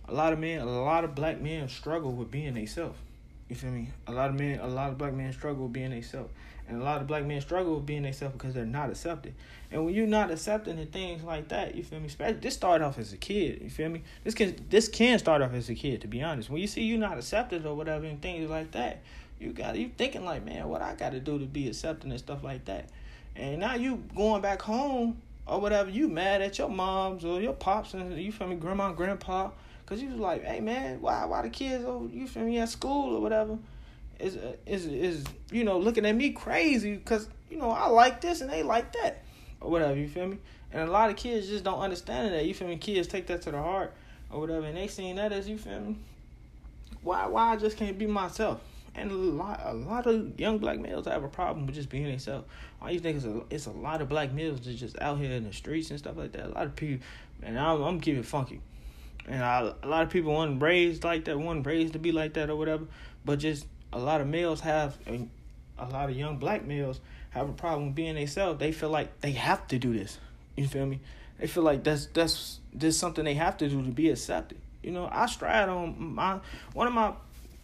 A 0.07 0.13
lot 0.13 0.33
of 0.33 0.39
men, 0.39 0.61
a 0.61 0.65
lot 0.65 1.03
of 1.03 1.13
black 1.13 1.39
men 1.39 1.69
struggle 1.69 2.11
with 2.11 2.31
being 2.31 2.57
a 2.57 2.65
self. 2.65 2.95
You 3.47 3.55
feel 3.55 3.71
me? 3.71 3.89
A 4.07 4.11
lot 4.11 4.29
of 4.29 4.35
men, 4.35 4.59
a 4.59 4.67
lot 4.67 4.89
of 4.89 4.97
black 4.97 5.13
men 5.13 5.31
struggle 5.33 5.63
with 5.63 5.73
being 5.73 5.93
a 5.93 6.01
self. 6.01 6.29
And 6.69 6.79
a 6.79 6.83
lot 6.83 7.01
of 7.01 7.07
black 7.07 7.25
men 7.25 7.41
struggle 7.41 7.75
with 7.75 7.87
being 7.87 8.03
themselves 8.03 8.33
because 8.33 8.53
they're 8.53 8.63
not 8.63 8.91
accepted. 8.91 9.33
And 9.71 9.85
when 9.85 9.95
you're 9.95 10.05
not 10.05 10.29
accepting 10.29 10.77
and 10.77 10.91
things 10.91 11.23
like 11.23 11.47
that, 11.47 11.73
you 11.73 11.83
feel 11.83 11.99
me? 11.99 12.09
This 12.39 12.53
started 12.53 12.85
off 12.85 12.99
as 12.99 13.11
a 13.11 13.17
kid. 13.17 13.61
You 13.63 13.71
feel 13.71 13.89
me? 13.89 14.03
This 14.23 14.35
can 14.35 14.55
this 14.69 14.87
can 14.87 15.17
start 15.17 15.41
off 15.41 15.53
as 15.53 15.67
a 15.69 15.75
kid. 15.75 16.01
To 16.01 16.07
be 16.07 16.21
honest, 16.21 16.49
when 16.49 16.61
you 16.61 16.67
see 16.67 16.83
you're 16.83 16.99
not 16.99 17.17
accepted 17.17 17.65
or 17.65 17.75
whatever 17.75 18.05
and 18.05 18.21
things 18.21 18.47
like 18.49 18.71
that, 18.71 19.01
you 19.39 19.51
got 19.51 19.77
you 19.77 19.89
thinking 19.97 20.23
like, 20.23 20.45
man, 20.45 20.69
what 20.69 20.83
I 20.83 20.93
got 20.93 21.11
to 21.13 21.19
do 21.19 21.39
to 21.39 21.45
be 21.45 21.67
accepted 21.67 22.11
and 22.11 22.19
stuff 22.19 22.43
like 22.43 22.65
that. 22.65 22.89
And 23.35 23.59
now 23.59 23.73
you 23.73 24.03
going 24.15 24.43
back 24.43 24.61
home 24.61 25.19
or 25.47 25.59
whatever, 25.59 25.89
you 25.89 26.07
mad 26.07 26.43
at 26.43 26.59
your 26.59 26.69
moms 26.69 27.25
or 27.25 27.41
your 27.41 27.53
pops 27.53 27.95
and 27.95 28.15
you 28.15 28.31
feel 28.31 28.47
me, 28.47 28.57
grandma, 28.57 28.91
grandpa, 28.91 29.49
cause 29.87 30.03
you 30.03 30.09
was 30.09 30.19
like, 30.19 30.43
hey 30.43 30.59
man, 30.59 31.01
why 31.01 31.25
why 31.25 31.41
the 31.41 31.49
kids 31.49 31.83
oh 31.83 32.07
you 32.13 32.27
feel 32.27 32.43
me 32.43 32.59
at 32.59 32.69
school 32.69 33.15
or 33.15 33.21
whatever 33.21 33.57
is 34.19 34.37
is 34.65 34.85
is 34.85 35.23
you 35.51 35.63
know 35.63 35.79
looking 35.79 36.05
at 36.05 36.15
me 36.15 36.31
crazy 36.31 36.95
because 36.95 37.29
you 37.49 37.57
know 37.57 37.71
I 37.71 37.87
like 37.87 38.21
this 38.21 38.41
and 38.41 38.49
they 38.49 38.63
like 38.63 38.93
that 38.93 39.23
or 39.61 39.71
whatever. 39.71 39.95
You 39.95 40.07
feel 40.07 40.27
me? 40.27 40.37
And 40.71 40.87
a 40.87 40.91
lot 40.91 41.09
of 41.09 41.15
kids 41.15 41.47
just 41.47 41.63
don't 41.63 41.79
understand 41.79 42.33
that. 42.33 42.45
You 42.45 42.53
feel 42.53 42.67
me? 42.67 42.77
Kids 42.77 43.07
take 43.07 43.27
that 43.27 43.41
to 43.43 43.51
the 43.51 43.61
heart 43.61 43.93
or 44.29 44.39
whatever, 44.39 44.65
and 44.65 44.77
they 44.77 44.87
seen 44.87 45.15
that 45.15 45.31
as 45.31 45.49
you 45.49 45.57
feel 45.57 45.79
me. 45.79 45.95
Why 47.01 47.25
why 47.27 47.53
I 47.53 47.55
just 47.55 47.77
can't 47.77 47.97
be 47.97 48.05
myself? 48.05 48.61
And 48.95 49.11
a 49.11 49.13
lot 49.13 49.61
a 49.63 49.73
lot 49.73 50.05
of 50.05 50.39
young 50.39 50.57
black 50.57 50.79
males 50.79 51.05
have 51.05 51.23
a 51.23 51.29
problem 51.29 51.65
with 51.65 51.75
just 51.75 51.89
being 51.89 52.05
themselves. 52.05 52.45
Why 52.79 52.91
you 52.91 52.99
think 52.99 53.17
it's 53.17 53.25
a 53.25 53.41
it's 53.49 53.65
a 53.67 53.71
lot 53.71 54.01
of 54.01 54.09
black 54.09 54.33
males 54.33 54.59
that 54.61 54.73
just 54.73 54.99
out 55.01 55.17
here 55.19 55.31
in 55.31 55.45
the 55.45 55.53
streets 55.53 55.89
and 55.89 55.99
stuff 55.99 56.17
like 56.17 56.33
that. 56.33 56.47
A 56.47 56.49
lot 56.49 56.65
of 56.65 56.75
people, 56.75 57.05
and 57.41 57.57
I'm 57.57 57.81
I'm 57.81 58.01
keeping 58.01 58.23
funky. 58.23 58.61
And 59.27 59.43
I, 59.43 59.71
a 59.83 59.87
lot 59.87 60.03
of 60.03 60.09
people 60.09 60.33
want 60.33 60.61
raised 60.61 61.03
like 61.03 61.25
that, 61.25 61.37
want 61.37 61.65
raised 61.65 61.93
to 61.93 61.99
be 61.99 62.11
like 62.11 62.33
that 62.33 62.49
or 62.49 62.55
whatever. 62.55 62.85
But 63.23 63.39
just 63.39 63.67
a 63.91 63.99
lot 63.99 64.21
of 64.21 64.27
males 64.27 64.61
have, 64.61 64.97
and 65.05 65.29
a 65.77 65.87
lot 65.89 66.09
of 66.09 66.15
young 66.15 66.37
black 66.37 66.65
males 66.65 66.99
have 67.31 67.49
a 67.49 67.53
problem 67.53 67.91
being 67.91 68.15
themselves. 68.15 68.59
They 68.59 68.71
feel 68.71 68.89
like 68.89 69.21
they 69.21 69.31
have 69.31 69.67
to 69.67 69.79
do 69.79 69.93
this. 69.93 70.17
You 70.55 70.67
feel 70.67 70.85
me? 70.85 70.99
They 71.39 71.47
feel 71.47 71.63
like 71.63 71.83
that's 71.83 72.07
that's 72.07 72.59
this 72.73 72.97
something 72.97 73.23
they 73.25 73.35
have 73.35 73.57
to 73.57 73.69
do 73.69 73.81
to 73.81 73.91
be 73.91 74.09
accepted. 74.09 74.57
You 74.83 74.91
know, 74.91 75.09
I 75.11 75.25
strive 75.27 75.69
on 75.69 76.13
my 76.15 76.39
one 76.73 76.87
of 76.87 76.93
my 76.93 77.13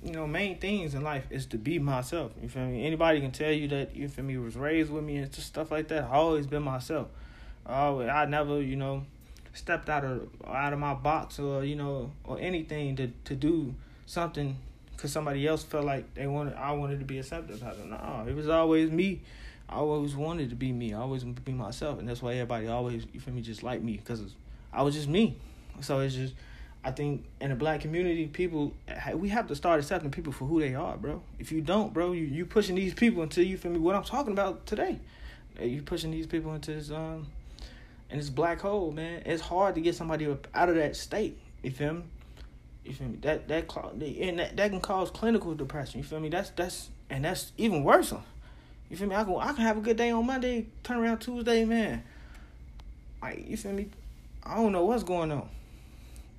you 0.03 0.11
know 0.11 0.27
main 0.27 0.59
things 0.59 0.93
in 0.93 1.03
life 1.03 1.25
is 1.29 1.45
to 1.47 1.57
be 1.57 1.79
myself. 1.79 2.31
You 2.41 2.47
feel 2.47 2.65
me? 2.65 2.85
Anybody 2.85 3.19
can 3.19 3.31
tell 3.31 3.51
you 3.51 3.67
that 3.69 3.95
you 3.95 4.07
feel 4.07 4.25
me 4.25 4.37
was 4.37 4.55
raised 4.55 4.91
with 4.91 5.03
me 5.03 5.17
and 5.17 5.31
just 5.31 5.47
stuff 5.47 5.71
like 5.71 5.89
that. 5.89 6.05
I 6.05 6.15
always 6.15 6.47
been 6.47 6.63
myself. 6.63 7.07
Oh, 7.65 8.01
I 8.01 8.25
never 8.25 8.61
you 8.61 8.75
know 8.75 9.03
stepped 9.53 9.89
out 9.89 10.03
of 10.05 10.27
out 10.47 10.73
of 10.73 10.79
my 10.79 10.93
box 10.93 11.39
or 11.39 11.63
you 11.63 11.75
know 11.75 12.11
or 12.23 12.39
anything 12.39 12.95
to 12.97 13.11
to 13.25 13.35
do 13.35 13.73
something 14.05 14.57
because 15.05 15.13
somebody 15.13 15.45
else 15.45 15.61
felt 15.61 15.85
like 15.85 16.11
they 16.15 16.25
wanted 16.25 16.55
I 16.55 16.71
wanted 16.71 16.97
to 16.97 17.05
be 17.05 17.19
accepted. 17.19 17.61
I 17.61 17.73
don't 17.73 17.91
know. 17.91 18.25
It 18.27 18.35
was 18.35 18.49
always 18.49 18.89
me. 18.89 19.21
I 19.69 19.75
always 19.75 20.15
wanted 20.15 20.49
to 20.49 20.55
be 20.55 20.71
me. 20.71 20.95
I 20.95 20.99
always 20.99 21.23
be 21.23 21.51
myself, 21.51 21.99
and 21.99 22.09
that's 22.09 22.23
why 22.23 22.33
everybody 22.33 22.67
always 22.67 23.05
you 23.13 23.19
feel 23.19 23.35
me 23.35 23.41
just 23.41 23.61
like 23.61 23.83
me 23.83 23.97
because 23.97 24.33
I 24.73 24.81
was 24.81 24.95
just 24.95 25.07
me. 25.07 25.37
So 25.81 25.99
it's 25.99 26.15
just 26.15 26.33
I 26.83 26.89
think 26.89 27.23
in 27.39 27.51
the 27.51 27.55
black 27.55 27.81
community, 27.81 28.25
people 28.25 28.73
we 29.13 29.29
have 29.29 29.47
to 29.49 29.55
start 29.55 29.79
accepting 29.79 30.09
people 30.09 30.33
for 30.33 30.45
who 30.45 30.59
they 30.59 30.73
are, 30.73 30.97
bro. 30.97 31.21
If 31.37 31.51
you 31.51 31.61
don't, 31.61 31.93
bro, 31.93 32.13
you 32.13 32.25
you 32.25 32.47
pushing 32.47 32.73
these 32.73 32.95
people 32.95 33.21
until 33.21 33.43
you 33.43 33.57
feel 33.57 33.73
me. 33.73 33.77
What 33.77 33.93
I'm 33.93 34.03
talking 34.03 34.33
about 34.33 34.65
today, 34.65 34.99
you 35.61 35.83
pushing 35.83 36.09
these 36.09 36.25
people 36.25 36.51
into 36.55 36.73
this 36.73 36.89
um 36.89 37.27
in 38.09 38.17
this 38.17 38.31
black 38.31 38.59
hole, 38.59 38.91
man. 38.91 39.21
It's 39.23 39.43
hard 39.43 39.75
to 39.75 39.81
get 39.81 39.93
somebody 39.93 40.35
out 40.55 40.69
of 40.69 40.75
that 40.75 40.95
state. 40.95 41.37
You 41.61 41.69
feel 41.69 41.93
me? 41.93 42.03
You 42.85 42.93
feel 42.93 43.07
me? 43.07 43.17
That 43.21 43.47
that 43.47 43.75
and 43.75 44.39
that, 44.39 44.55
that 44.55 44.69
can 44.69 44.79
cause 44.79 45.09
clinical 45.09 45.55
depression. 45.55 45.99
You 45.99 46.03
feel 46.03 46.19
me? 46.19 46.29
That's 46.29 46.51
that's 46.51 46.89
and 47.09 47.25
that's 47.25 47.51
even 47.57 47.83
worse. 47.83 48.13
You 48.89 48.97
feel 48.97 49.07
me? 49.07 49.15
I 49.15 49.23
can 49.23 49.35
I 49.35 49.47
can 49.53 49.63
have 49.63 49.77
a 49.77 49.81
good 49.81 49.97
day 49.97 50.11
on 50.11 50.25
Monday, 50.25 50.67
turn 50.83 50.97
around 50.97 51.19
Tuesday, 51.19 51.65
man. 51.65 52.03
Like 53.21 53.47
you 53.47 53.57
feel 53.57 53.73
me? 53.73 53.89
I 54.43 54.55
don't 54.55 54.71
know 54.71 54.85
what's 54.85 55.03
going 55.03 55.31
on. 55.31 55.49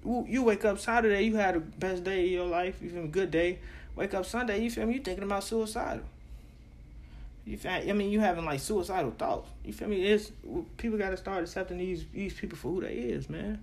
You 0.04 0.44
wake 0.44 0.64
up 0.64 0.78
Saturday, 0.78 1.22
you 1.22 1.35
had 1.35 1.56
the 1.56 1.61
best 1.61 2.04
day 2.04 2.24
of 2.26 2.30
your 2.30 2.46
life. 2.46 2.80
You 2.80 2.90
feel 2.90 3.02
me? 3.02 3.09
Good 3.09 3.32
day. 3.32 3.59
Wake 3.96 4.14
up 4.14 4.24
Sunday, 4.24 4.62
you 4.62 4.70
feel 4.70 4.87
me? 4.87 4.94
You 4.94 5.00
thinking 5.00 5.24
about 5.24 5.42
suicidal. 5.42 6.04
You 7.44 7.56
feel, 7.56 7.72
I 7.72 7.92
mean, 7.92 8.11
you 8.11 8.20
having 8.20 8.44
like 8.44 8.61
suicidal 8.61 9.11
thoughts. 9.18 9.48
You 9.64 9.72
feel 9.72 9.88
me? 9.88 10.04
It's 10.04 10.30
people 10.76 10.96
got 10.96 11.11
to 11.11 11.16
start 11.16 11.42
accepting 11.42 11.78
these 11.78 12.04
these 12.14 12.35
people 12.35 12.56
for 12.56 12.70
who 12.70 12.82
they 12.82 12.94
is, 12.94 13.28
man 13.28 13.61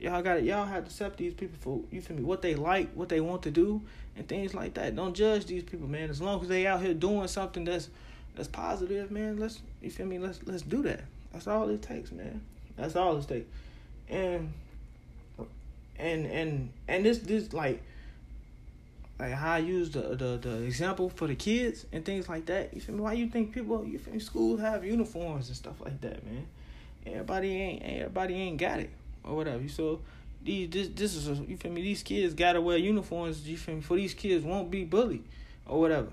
y'all 0.00 0.22
got 0.22 0.42
y'all 0.42 0.64
have 0.64 0.84
to 0.84 0.90
accept 0.90 1.18
these 1.18 1.34
people 1.34 1.56
for 1.60 1.80
you 1.90 2.00
feel 2.00 2.16
me 2.16 2.22
what 2.22 2.42
they 2.42 2.54
like 2.54 2.90
what 2.94 3.08
they 3.08 3.20
want 3.20 3.42
to 3.42 3.50
do 3.50 3.80
and 4.16 4.26
things 4.26 4.54
like 4.54 4.74
that 4.74 4.96
don't 4.96 5.14
judge 5.14 5.46
these 5.46 5.62
people 5.62 5.86
man 5.86 6.08
as 6.08 6.20
long 6.20 6.40
as 6.40 6.48
they 6.48 6.66
out 6.66 6.80
here 6.80 6.94
doing 6.94 7.28
something 7.28 7.64
that's 7.64 7.90
that's 8.34 8.48
positive 8.48 9.10
man 9.10 9.38
let's 9.38 9.60
you 9.82 9.90
feel 9.90 10.06
me 10.06 10.18
let's 10.18 10.40
let's 10.46 10.62
do 10.62 10.82
that 10.82 11.02
that's 11.32 11.46
all 11.46 11.68
it 11.68 11.82
takes 11.82 12.10
man 12.10 12.40
that's 12.76 12.96
all 12.96 13.16
it 13.18 13.28
takes 13.28 13.46
and 14.08 14.52
and 15.98 16.26
and 16.26 16.72
and 16.88 17.04
this 17.04 17.18
this 17.18 17.52
like 17.52 17.82
like 19.18 19.32
how 19.32 19.52
I 19.52 19.58
use 19.58 19.90
the, 19.90 20.00
the 20.16 20.38
the 20.40 20.62
example 20.62 21.10
for 21.10 21.26
the 21.26 21.34
kids 21.34 21.84
and 21.92 22.02
things 22.02 22.26
like 22.26 22.46
that. 22.46 22.72
You 22.72 22.80
feel 22.80 22.94
me? 22.94 23.02
Why 23.02 23.12
you 23.12 23.28
think 23.28 23.52
people 23.52 23.84
you 23.84 23.98
feel 23.98 24.14
me 24.14 24.18
schools 24.18 24.60
have 24.60 24.82
uniforms 24.82 25.48
and 25.48 25.56
stuff 25.56 25.78
like 25.82 26.00
that, 26.00 26.24
man? 26.24 26.46
Everybody 27.04 27.54
ain't 27.54 27.82
everybody 27.82 28.34
ain't 28.34 28.56
got 28.56 28.80
it 28.80 28.88
or 29.24 29.36
whatever. 29.36 29.68
So 29.68 30.00
these 30.42 30.70
this 30.70 30.88
this 30.88 31.14
is 31.14 31.28
a, 31.28 31.34
you 31.34 31.56
feel 31.56 31.72
me. 31.72 31.82
These 31.82 32.02
kids 32.02 32.34
gotta 32.34 32.60
wear 32.60 32.76
uniforms. 32.76 33.46
You 33.46 33.56
feel 33.56 33.76
me? 33.76 33.80
For 33.80 33.96
these 33.96 34.14
kids 34.14 34.44
won't 34.44 34.70
be 34.70 34.84
bullied 34.84 35.24
or 35.66 35.80
whatever. 35.80 36.08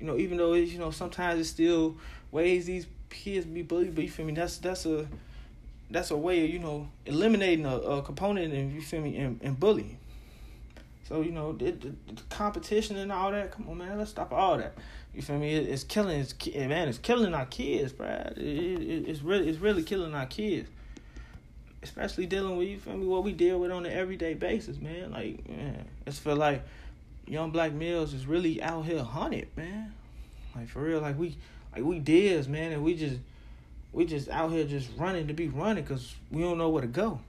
You 0.00 0.06
know, 0.06 0.16
even 0.16 0.38
though 0.38 0.52
it's, 0.54 0.72
you 0.72 0.78
know 0.78 0.90
sometimes 0.90 1.40
it's 1.40 1.48
still 1.48 1.96
ways 2.30 2.66
these 2.66 2.86
kids 3.10 3.46
be 3.46 3.62
bullied, 3.62 3.94
but 3.94 4.04
you 4.04 4.10
feel 4.10 4.26
me? 4.26 4.32
That's 4.32 4.58
that's 4.58 4.86
a 4.86 5.06
that's 5.90 6.10
a 6.10 6.16
way 6.16 6.44
of 6.44 6.50
you 6.50 6.58
know 6.58 6.88
eliminating 7.06 7.66
a, 7.66 7.76
a 7.76 8.02
component 8.02 8.52
and 8.52 8.72
you 8.72 8.80
feel 8.80 9.00
me 9.00 9.16
and, 9.16 9.40
and 9.42 9.58
bullying. 9.58 9.98
So 11.08 11.20
you 11.20 11.32
know 11.32 11.52
the, 11.52 11.72
the, 11.72 11.88
the, 11.88 12.22
competition 12.30 12.96
and 12.96 13.12
all 13.12 13.32
that. 13.32 13.50
Come 13.52 13.68
on, 13.68 13.78
man, 13.78 13.98
let's 13.98 14.10
stop 14.10 14.32
all 14.32 14.56
that. 14.58 14.74
You 15.14 15.20
feel 15.20 15.38
me? 15.38 15.54
It, 15.54 15.68
it's 15.68 15.84
killing. 15.84 16.20
It's 16.20 16.34
man, 16.54 16.88
it's 16.88 16.98
killing 16.98 17.34
our 17.34 17.46
kids, 17.46 17.92
bro. 17.92 18.06
It, 18.06 18.38
it, 18.38 19.08
it's 19.08 19.20
really 19.20 19.48
it's 19.48 19.58
really 19.58 19.82
killing 19.82 20.14
our 20.14 20.26
kids. 20.26 20.68
Especially 21.82 22.26
dealing 22.26 22.56
with 22.56 22.68
you 22.68 22.78
feel 22.78 22.96
me 22.96 23.06
what 23.06 23.24
we 23.24 23.32
deal 23.32 23.58
with 23.58 23.72
on 23.72 23.84
an 23.86 23.92
everyday 23.92 24.34
basis, 24.34 24.78
man. 24.78 25.10
Like 25.10 25.48
man, 25.48 25.84
it's 26.06 26.18
for 26.18 26.34
like 26.34 26.62
young 27.26 27.50
black 27.50 27.72
males 27.72 28.14
is 28.14 28.26
really 28.26 28.62
out 28.62 28.84
here 28.84 29.02
hunted, 29.02 29.48
man. 29.56 29.92
Like 30.54 30.68
for 30.68 30.80
real, 30.80 31.00
like 31.00 31.18
we 31.18 31.36
like 31.74 31.84
we 31.84 31.98
diz, 31.98 32.48
man, 32.48 32.72
and 32.72 32.84
we 32.84 32.94
just 32.94 33.18
we 33.92 34.04
just 34.04 34.28
out 34.28 34.52
here 34.52 34.64
just 34.64 34.88
running 34.96 35.26
to 35.26 35.34
be 35.34 35.48
running 35.48 35.84
because 35.84 36.14
we 36.30 36.42
don't 36.42 36.58
know 36.58 36.68
where 36.68 36.82
to 36.82 36.88
go. 36.88 37.20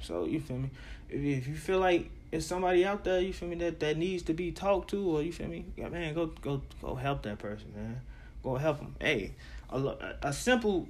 So 0.00 0.24
you 0.24 0.40
feel 0.40 0.58
me? 0.58 0.70
If, 1.08 1.20
if 1.20 1.48
you 1.48 1.54
feel 1.54 1.78
like 1.78 2.10
it's 2.30 2.46
somebody 2.46 2.84
out 2.84 3.04
there, 3.04 3.20
you 3.20 3.32
feel 3.32 3.48
me, 3.48 3.56
that, 3.56 3.78
that 3.80 3.96
needs 3.96 4.22
to 4.24 4.32
be 4.32 4.52
talked 4.52 4.90
to, 4.90 5.16
or 5.16 5.22
you 5.22 5.32
feel 5.32 5.48
me, 5.48 5.64
man, 5.76 6.14
go 6.14 6.26
go 6.26 6.62
go 6.80 6.94
help 6.94 7.22
that 7.22 7.38
person, 7.38 7.72
man. 7.74 8.00
Go 8.42 8.56
help 8.56 8.78
them. 8.78 8.96
Hey, 9.00 9.32
a, 9.70 10.16
a 10.22 10.32
simple 10.32 10.88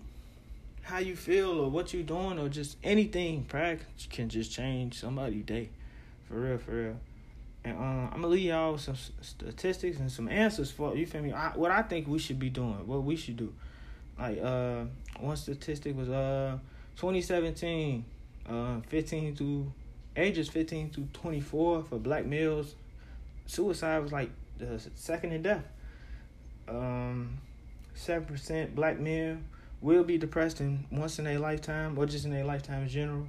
how 0.82 0.98
you 0.98 1.16
feel 1.16 1.60
or 1.60 1.70
what 1.70 1.92
you 1.94 2.02
doing 2.02 2.38
or 2.38 2.48
just 2.48 2.76
anything 2.82 3.44
practice 3.44 4.06
can 4.10 4.28
just 4.28 4.52
change 4.52 4.98
somebody's 4.98 5.44
day, 5.44 5.70
for 6.28 6.34
real, 6.34 6.58
for 6.58 6.72
real. 6.72 6.96
And 7.64 7.76
um, 7.76 8.10
I'm 8.12 8.22
gonna 8.22 8.28
leave 8.28 8.46
y'all 8.46 8.76
some 8.76 8.96
statistics 9.20 9.98
and 9.98 10.10
some 10.10 10.28
answers 10.28 10.70
for 10.70 10.96
you. 10.96 11.06
Feel 11.06 11.22
me? 11.22 11.32
I, 11.32 11.50
what 11.50 11.70
I 11.70 11.82
think 11.82 12.08
we 12.08 12.18
should 12.18 12.40
be 12.40 12.50
doing, 12.50 12.86
what 12.86 13.04
we 13.04 13.14
should 13.14 13.36
do. 13.36 13.52
Like 14.18 14.42
uh, 14.42 14.84
one 15.20 15.36
statistic 15.36 15.96
was 15.96 16.08
uh 16.08 16.58
2017, 16.96 18.04
uh 18.48 18.80
15 18.88 19.36
to 19.36 19.72
ages 20.16 20.48
15 20.48 20.90
to 20.90 21.08
24 21.12 21.84
for 21.84 21.98
black 21.98 22.26
males. 22.26 22.74
Suicide 23.46 24.02
was 24.02 24.12
like 24.12 24.30
the 24.58 24.80
second 24.96 25.32
in 25.32 25.42
death. 25.42 25.64
Um, 26.68 27.38
seven 27.94 28.24
percent 28.24 28.74
black 28.74 28.98
men 28.98 29.44
will 29.82 30.04
be 30.04 30.16
depressed 30.16 30.60
in 30.60 30.86
once 30.90 31.18
in 31.18 31.26
a 31.26 31.38
lifetime, 31.38 31.98
or 31.98 32.06
just 32.06 32.24
in 32.24 32.32
a 32.34 32.44
lifetime 32.44 32.84
in 32.84 32.88
general. 32.88 33.26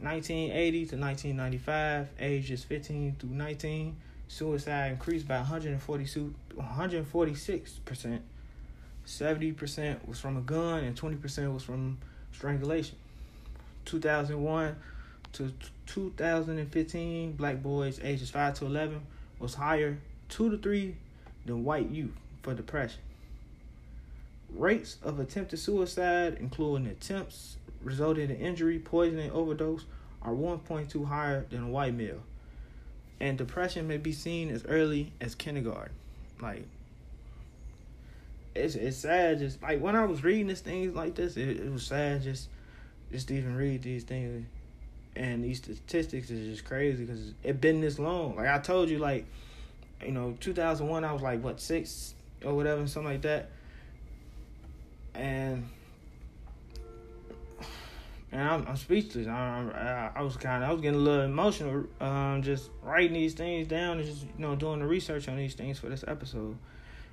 1980 0.00 0.86
to 0.86 0.96
1995, 0.96 2.08
ages 2.18 2.64
15 2.64 3.16
to 3.20 3.26
19, 3.26 3.96
suicide 4.26 4.90
increased 4.90 5.26
by 5.28 5.36
142, 5.36 6.34
146 6.54 7.72
percent. 7.84 8.22
70% 9.06 10.08
was 10.08 10.18
from 10.18 10.36
a 10.36 10.40
gun 10.40 10.82
and 10.84 10.96
20% 10.96 11.52
was 11.52 11.62
from 11.62 11.98
strangulation. 12.32 12.96
2001 13.84 14.76
to 15.34 15.52
2015, 15.86 17.32
black 17.32 17.62
boys 17.62 18.00
ages 18.02 18.30
5 18.30 18.54
to 18.54 18.66
11 18.66 19.00
was 19.38 19.54
higher 19.54 19.98
2 20.30 20.50
to 20.50 20.58
3 20.58 20.96
than 21.44 21.64
white 21.64 21.90
youth 21.90 22.14
for 22.42 22.54
depression. 22.54 23.00
Rates 24.54 24.98
of 25.02 25.18
attempted 25.18 25.58
suicide, 25.58 26.36
including 26.40 26.86
attempts 26.86 27.56
resulting 27.82 28.30
in 28.30 28.36
injury, 28.36 28.78
poisoning, 28.78 29.30
overdose, 29.30 29.84
are 30.22 30.32
1.2 30.32 31.06
higher 31.06 31.44
than 31.50 31.64
a 31.64 31.68
white 31.68 31.94
male. 31.94 32.22
And 33.20 33.36
depression 33.36 33.86
may 33.86 33.98
be 33.98 34.12
seen 34.12 34.50
as 34.50 34.64
early 34.66 35.12
as 35.20 35.34
kindergarten. 35.34 35.94
Like 36.40 36.66
it's 38.54 38.74
it's 38.74 38.96
sad 38.96 39.38
just 39.38 39.60
like 39.62 39.80
when 39.80 39.96
I 39.96 40.04
was 40.04 40.22
reading 40.22 40.46
this 40.46 40.60
things 40.60 40.94
like 40.94 41.14
this, 41.14 41.36
it, 41.36 41.60
it 41.60 41.72
was 41.72 41.86
sad 41.86 42.22
just 42.22 42.48
just 43.12 43.28
to 43.28 43.34
even 43.34 43.56
read 43.56 43.82
these 43.82 44.04
things 44.04 44.46
and 45.16 45.44
these 45.44 45.58
statistics 45.58 46.30
is 46.30 46.56
just 46.56 46.64
crazy 46.64 47.04
because 47.04 47.32
it 47.42 47.60
been 47.60 47.80
this 47.80 47.98
long. 47.98 48.36
Like 48.36 48.48
I 48.48 48.58
told 48.58 48.88
you, 48.88 48.98
like 48.98 49.26
you 50.04 50.12
know, 50.12 50.36
two 50.40 50.52
thousand 50.52 50.88
one, 50.88 51.04
I 51.04 51.12
was 51.12 51.22
like 51.22 51.42
what 51.42 51.60
six 51.60 52.14
or 52.44 52.54
whatever, 52.54 52.86
something 52.86 53.12
like 53.12 53.22
that, 53.22 53.50
and 55.14 55.68
and 58.32 58.42
I'm, 58.42 58.66
I'm 58.66 58.76
speechless. 58.76 59.28
I, 59.28 60.10
I, 60.12 60.18
I 60.18 60.22
was 60.22 60.36
kind 60.36 60.64
of 60.64 60.70
I 60.70 60.72
was 60.72 60.82
getting 60.82 60.98
a 60.98 61.02
little 61.02 61.24
emotional, 61.24 61.84
um, 62.00 62.42
just 62.42 62.68
writing 62.82 63.14
these 63.14 63.34
things 63.34 63.68
down 63.68 63.98
and 63.98 64.06
just 64.06 64.22
you 64.22 64.30
know 64.38 64.56
doing 64.56 64.80
the 64.80 64.86
research 64.86 65.28
on 65.28 65.36
these 65.36 65.54
things 65.54 65.78
for 65.78 65.88
this 65.88 66.04
episode. 66.06 66.56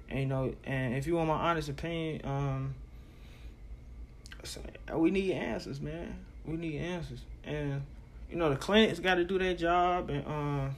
And 0.10 0.20
you 0.20 0.26
know, 0.26 0.54
and 0.66 0.96
if 0.96 1.06
you 1.08 1.16
want 1.16 1.28
my 1.28 1.36
honest 1.36 1.70
opinion, 1.70 2.22
um, 2.26 2.74
we 4.96 5.12
need 5.12 5.34
answers, 5.34 5.80
man. 5.80 6.16
We 6.46 6.58
need 6.58 6.80
answers, 6.80 7.20
and 7.46 7.84
you 8.30 8.36
know 8.36 8.50
the 8.50 8.56
clinics 8.56 9.00
got 9.00 9.16
to 9.16 9.24
do 9.24 9.38
their 9.38 9.54
job, 9.54 10.10
and 10.10 10.26
um, 10.26 10.76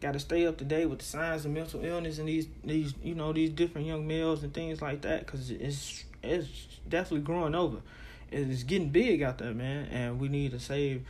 got 0.00 0.12
to 0.12 0.20
stay 0.20 0.46
up 0.46 0.58
to 0.58 0.64
date 0.64 0.86
with 0.86 0.98
the 0.98 1.04
signs 1.04 1.46
of 1.46 1.50
mental 1.50 1.82
illness 1.82 2.18
and 2.18 2.28
these 2.28 2.46
these 2.62 2.92
you 3.02 3.14
know 3.14 3.32
these 3.32 3.50
different 3.50 3.86
young 3.86 4.06
males 4.06 4.42
and 4.42 4.52
things 4.52 4.82
like 4.82 5.00
that, 5.00 5.24
because 5.24 5.50
it's 5.50 6.04
it's 6.22 6.48
definitely 6.88 7.24
growing 7.24 7.54
over. 7.54 7.78
It's 8.30 8.62
getting 8.62 8.88
big 8.88 9.22
out 9.22 9.38
there, 9.38 9.52
man, 9.52 9.86
and 9.90 10.18
we 10.18 10.28
need 10.28 10.52
to 10.52 10.60
save 10.60 11.04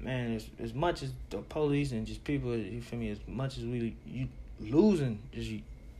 man, 0.00 0.34
as 0.34 0.46
as 0.58 0.74
much 0.74 1.02
as 1.02 1.12
the 1.30 1.38
police 1.38 1.92
and 1.92 2.06
just 2.06 2.24
people, 2.24 2.56
you 2.56 2.80
feel 2.80 2.98
me, 2.98 3.10
as 3.10 3.18
much 3.26 3.58
as 3.58 3.64
we 3.64 3.94
you 4.06 4.28
losing 4.60 5.18
just 5.32 5.50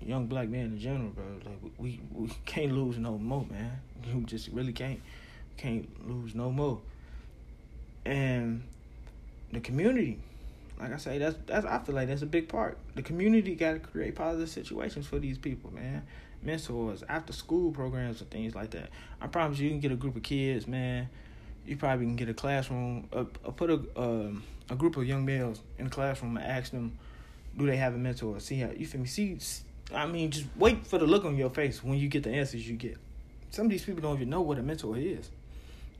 young 0.02 0.26
black 0.26 0.48
men 0.48 0.66
in 0.66 0.78
general, 0.78 1.10
bro. 1.10 1.24
Like 1.44 1.72
we 1.78 2.00
we 2.12 2.30
can't 2.46 2.72
lose 2.72 2.98
no 2.98 3.18
more, 3.18 3.46
man. 3.50 3.80
We 4.14 4.20
just 4.24 4.48
really 4.48 4.72
can't 4.72 5.00
can't 5.56 5.88
lose 6.08 6.34
no 6.34 6.50
more. 6.50 6.80
And 8.04 8.62
the 9.52 9.60
community, 9.60 10.18
like 10.78 10.92
I 10.92 10.96
say, 10.96 11.18
that's 11.18 11.36
that's 11.46 11.66
I 11.66 11.78
feel 11.78 11.94
like 11.94 12.08
that's 12.08 12.22
a 12.22 12.26
big 12.26 12.48
part. 12.48 12.78
The 12.94 13.02
community 13.02 13.54
got 13.54 13.72
to 13.72 13.78
create 13.78 14.14
positive 14.14 14.48
situations 14.48 15.06
for 15.06 15.18
these 15.18 15.38
people, 15.38 15.72
man. 15.72 16.06
Mentors, 16.42 17.02
after 17.08 17.32
school 17.32 17.70
programs 17.70 18.20
and 18.20 18.30
things 18.30 18.54
like 18.54 18.70
that. 18.70 18.90
I 19.20 19.26
promise 19.26 19.58
you, 19.58 19.64
you 19.64 19.70
can 19.70 19.80
get 19.80 19.92
a 19.92 19.96
group 19.96 20.16
of 20.16 20.22
kids, 20.22 20.66
man. 20.66 21.08
You 21.66 21.76
probably 21.76 22.06
can 22.06 22.16
get 22.16 22.28
a 22.28 22.34
classroom, 22.34 23.08
uh, 23.12 23.24
put 23.50 23.70
a 23.70 23.80
um, 23.96 24.42
a 24.70 24.74
group 24.74 24.96
of 24.96 25.06
young 25.06 25.24
males 25.24 25.60
in 25.78 25.86
a 25.86 25.90
classroom 25.90 26.36
and 26.36 26.46
ask 26.46 26.70
them, 26.70 26.96
do 27.56 27.66
they 27.66 27.76
have 27.76 27.94
a 27.94 27.98
mentor? 27.98 28.38
See 28.40 28.60
how 28.60 28.70
you 28.70 28.86
feel 28.86 29.00
me? 29.00 29.06
See 29.06 29.36
I 29.94 30.06
mean, 30.06 30.30
just 30.30 30.46
wait 30.56 30.86
for 30.86 30.98
the 30.98 31.06
look 31.06 31.24
on 31.24 31.36
your 31.36 31.50
face 31.50 31.82
when 31.82 31.98
you 31.98 32.08
get 32.08 32.22
the 32.22 32.30
answers 32.30 32.66
you 32.66 32.76
get. 32.76 32.96
Some 33.50 33.66
of 33.66 33.72
these 33.72 33.84
people 33.84 34.00
don't 34.00 34.16
even 34.16 34.30
know 34.30 34.40
what 34.40 34.58
a 34.58 34.62
mentor 34.62 34.96
is. 34.96 35.28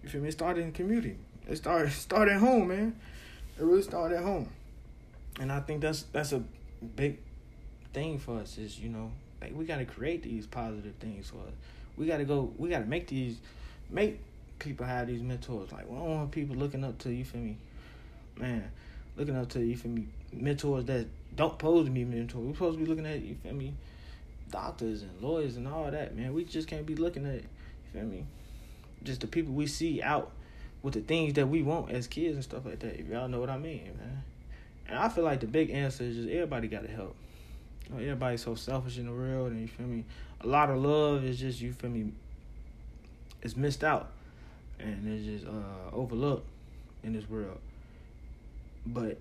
You 0.03 0.09
feel 0.09 0.21
me? 0.21 0.29
It 0.29 0.33
started 0.33 0.63
in 0.63 0.73
community. 0.73 1.17
It 1.49 1.57
started 1.57 1.91
start 1.93 2.29
at 2.29 2.39
home, 2.39 2.69
man. 2.69 2.97
It 3.59 3.65
really 3.65 3.83
started 3.83 4.19
at 4.19 4.23
home. 4.23 4.49
And 5.41 5.51
I 5.51 5.61
think 5.61 5.81
that's 5.81 6.03
that's 6.05 6.33
a 6.33 6.43
big 6.97 7.19
thing 7.93 8.19
for 8.19 8.39
us 8.39 8.57
is, 8.59 8.79
you 8.79 8.89
know, 8.89 9.11
like 9.41 9.55
we 9.55 9.65
gotta 9.65 9.85
create 9.85 10.23
these 10.23 10.47
positive 10.47 10.95
things 10.97 11.31
for 11.31 11.39
us. 11.39 11.55
We 11.97 12.07
gotta 12.07 12.25
go 12.25 12.53
we 12.59 12.69
gotta 12.69 12.87
make 12.87 13.07
these 13.07 13.39
make 13.91 14.21
people 14.59 14.87
have 14.87 15.07
these 15.07 15.23
mentors. 15.23 15.73
Like 15.73 15.89
we 15.89 15.97
don't 15.97 16.17
want 16.17 16.31
people 16.31 16.57
looking 16.57 16.85
up 16.85 16.99
to 16.99 17.13
you 17.13 17.25
feel 17.25 17.41
me? 17.41 17.57
Man, 18.37 18.71
looking 19.17 19.37
up 19.37 19.49
to 19.51 19.61
you 19.61 19.77
for 19.77 19.89
me 19.89 20.07
mentors 20.33 20.85
that 20.87 21.07
don't 21.35 21.59
pose 21.59 21.87
to 21.87 21.91
be 21.91 22.05
mentors. 22.05 22.45
We're 22.45 22.55
supposed 22.55 22.79
to 22.79 22.85
be 22.85 22.89
looking 22.89 23.07
at 23.07 23.23
you 23.23 23.37
feel 23.43 23.55
me, 23.55 23.75
doctors 24.51 25.03
and 25.03 25.21
lawyers 25.21 25.57
and 25.57 25.67
all 25.67 25.91
that, 25.91 26.17
man. 26.17 26.33
We 26.35 26.45
just 26.45 26.69
can't 26.69 26.87
be 26.87 26.97
looking 26.97 27.27
at 27.27 27.37
you 27.37 27.49
feel 27.93 28.05
me, 28.05 28.25
just 29.03 29.21
the 29.21 29.27
people 29.27 29.55
we 29.55 29.67
see 29.67 30.03
out 30.03 30.33
with 30.83 30.95
the 30.95 31.01
things 31.01 31.35
that 31.35 31.49
we 31.49 31.63
want 31.63 31.91
as 31.91 32.07
kids 32.07 32.35
and 32.35 32.45
stuff 32.45 32.65
like 32.65 32.79
that. 32.81 32.99
If 32.99 33.09
y'all 33.09 33.29
know 33.29 33.41
what 33.41 33.51
I 33.51 33.59
mean, 33.59 33.85
man. 33.99 34.23
And 34.89 34.99
I 34.99 35.09
feel 35.09 35.25
like 35.25 35.41
the 35.41 35.47
big 35.47 35.71
answer 35.71 36.05
is 36.05 36.17
just 36.17 36.29
everybody 36.29 36.69
got 36.69 36.83
to 36.83 36.91
help. 36.91 37.15
Everybody's 37.93 38.43
so 38.43 38.55
selfish 38.55 38.99
in 38.99 39.07
the 39.07 39.13
world, 39.13 39.53
and 39.53 39.61
you 39.61 39.69
feel 39.69 39.87
me. 39.87 40.05
A 40.43 40.47
lot 40.47 40.71
of 40.71 40.79
love 40.79 41.25
is 41.25 41.39
just 41.39 41.61
you 41.61 41.73
feel 41.73 41.91
me. 41.91 42.13
It's 43.43 43.57
missed 43.57 43.85
out, 43.85 44.11
and 44.79 45.07
it's 45.09 45.25
just 45.25 45.47
uh, 45.47 45.95
overlooked 45.95 46.47
in 47.03 47.13
this 47.13 47.29
world. 47.29 47.59
But 48.87 49.19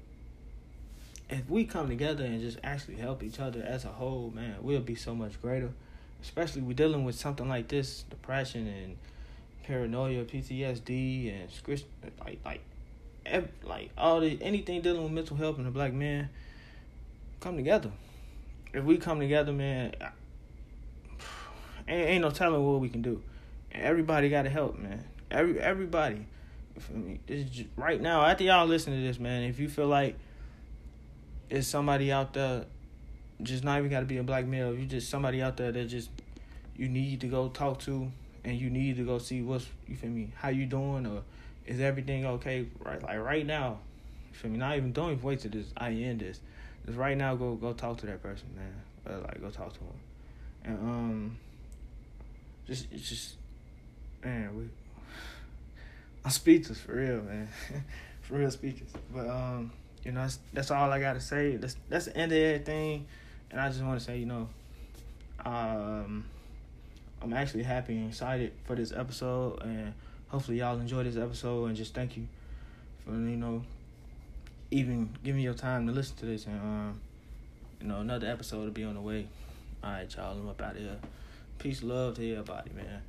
if 1.30 1.50
we 1.50 1.66
come 1.66 1.90
together 1.90 2.26
and 2.26 2.42
just 2.42 2.58
actually 2.64 2.96
help 2.96 3.24
each 3.24 3.40
other 3.40 3.62
as 3.62 3.86
a 3.86 3.90
whole, 3.90 4.32
man, 4.34 4.56
we'll 4.62 4.80
be 4.82 4.96
so 4.96 5.14
much 5.14 5.42
greater. 5.42 5.72
Especially 6.22 6.62
we're 6.62 6.74
dealing 6.74 7.06
with 7.06 7.16
something 7.16 7.48
like 7.48 7.68
this, 7.68 8.04
depression 8.10 8.68
and 8.68 8.98
paranoia, 9.64 10.26
PTSD, 10.26 11.32
and 11.34 11.84
like 12.20 12.40
like 12.44 12.62
like 13.64 13.92
all 13.98 14.20
the 14.20 14.38
anything 14.42 14.82
dealing 14.82 15.04
with 15.04 15.12
mental 15.12 15.38
health 15.38 15.58
and 15.58 15.66
the 15.66 15.72
black 15.72 15.94
man. 15.94 16.30
Come 17.40 17.56
together. 17.56 17.92
If 18.74 18.84
we 18.84 18.98
come 18.98 19.20
together, 19.20 19.52
man, 19.52 19.94
ain't, 21.88 22.10
ain't 22.10 22.22
no 22.22 22.30
telling 22.30 22.64
what 22.64 22.80
we 22.80 22.90
can 22.90 23.02
do. 23.02 23.22
Everybody 23.72 24.30
got 24.30 24.44
to 24.44 24.50
help, 24.50 24.78
man. 24.78 25.04
Every 25.32 25.60
everybody. 25.60 26.26
just, 27.28 27.66
right 27.76 28.00
now, 28.00 28.26
after 28.26 28.44
y'all 28.44 28.68
listen 28.68 28.94
to 28.94 29.02
this, 29.02 29.20
man, 29.20 29.44
if 29.44 29.60
you 29.60 29.70
feel 29.70 29.88
like 29.88 30.16
it's 31.50 31.68
somebody 31.68 32.12
out 32.12 32.34
there, 32.34 32.66
just 33.42 33.64
not 33.64 33.80
even 33.80 33.90
got 33.90 34.02
to 34.02 34.06
be 34.06 34.18
a 34.18 34.24
black 34.24 34.46
male, 34.46 34.74
you 34.74 34.86
just 34.86 35.10
somebody 35.10 35.42
out 35.42 35.58
there 35.58 35.72
that 35.72 35.86
just 35.86 36.10
you 36.76 36.88
need 36.88 37.22
to 37.22 37.28
go 37.28 37.50
talk 37.50 37.80
to, 37.80 38.12
and 38.44 38.60
you 38.60 38.70
need 38.70 38.98
to 38.98 39.04
go 39.04 39.18
see 39.18 39.42
what's 39.42 39.68
you 39.88 39.96
feel 39.96 40.10
me, 40.10 40.32
how 40.36 40.50
you 40.50 40.66
doing, 40.66 41.06
or 41.06 41.24
is 41.66 41.80
everything 41.80 42.26
okay? 42.26 42.68
Right, 42.80 43.02
like 43.02 43.20
right 43.20 43.46
now, 43.46 43.80
you 44.32 44.38
feel 44.38 44.52
me? 44.52 44.58
Not 44.58 44.78
even 44.78 44.92
don't 44.92 45.12
even 45.12 45.24
wait 45.24 45.40
to 45.42 45.50
this. 45.50 45.68
I 45.76 45.92
end 45.92 46.22
this. 46.22 46.40
Just 46.90 46.98
right 46.98 47.16
now, 47.16 47.36
go 47.36 47.54
go 47.54 47.72
talk 47.74 48.00
to 48.00 48.08
that 48.08 48.24
person, 48.24 48.48
man. 48.56 48.74
Uh, 49.08 49.22
like 49.22 49.40
go 49.40 49.52
talk 49.52 49.72
to 49.74 49.80
him, 49.80 49.94
and 50.64 50.78
um, 50.80 51.38
just 52.66 52.88
it's 52.92 53.08
just 53.08 53.36
man, 54.24 54.58
we. 54.58 54.64
I'm 56.26 56.32
speechless 56.32 56.82
for 56.82 56.96
real, 56.96 57.22
man. 57.22 57.48
for 58.22 58.40
real 58.40 58.50
speechless. 58.50 58.92
But 59.14 59.30
um, 59.30 59.72
you 60.04 60.14
know, 60.14 60.22
that's 60.22 60.40
that's 60.52 60.72
all 60.72 60.92
I 60.92 61.00
gotta 61.00 61.22
say. 61.22 61.58
That's 61.58 61.76
that's 61.90 62.06
the 62.06 62.18
end 62.18 62.32
of 62.32 62.40
everything. 62.40 63.06
And 63.52 63.62
I 63.62 63.70
just 63.70 63.84
wanna 63.84 64.00
say, 64.00 64.18
you 64.18 64.26
know, 64.26 64.50
um 65.46 66.26
I'm 67.22 67.34
actually 67.34 67.62
happy 67.62 67.98
and 67.98 68.10
excited 68.10 68.52
for 68.66 68.76
this 68.76 68.92
episode 68.92 69.62
and 69.62 69.94
hopefully 70.30 70.58
y'all 70.58 70.80
enjoy 70.80 71.04
this 71.04 71.18
episode 71.18 71.66
and 71.66 71.76
just 71.76 71.94
thank 71.94 72.18
you 72.18 72.28
for 73.06 73.12
you 73.12 73.38
know 73.38 73.64
even 74.72 75.10
giving 75.24 75.42
your 75.42 75.54
time 75.54 75.88
to 75.88 75.94
listen 75.94 76.16
to 76.18 76.26
this 76.26 76.46
and 76.46 76.60
um 76.60 77.02
you 77.82 77.88
know 77.88 78.02
another 78.02 78.28
episode 78.28 78.64
will 78.66 78.72
be 78.72 78.84
on 78.84 78.96
the 78.96 79.02
way. 79.02 79.28
Alright 79.84 80.14
y'all, 80.16 80.38
I'm 80.38 80.50
up 80.50 80.62
out 80.62 80.76
of 80.76 80.82
here. 80.82 80.98
Peace, 81.58 81.84
love 81.84 82.16
to 82.16 82.32
everybody, 82.32 82.72
man. 82.76 83.02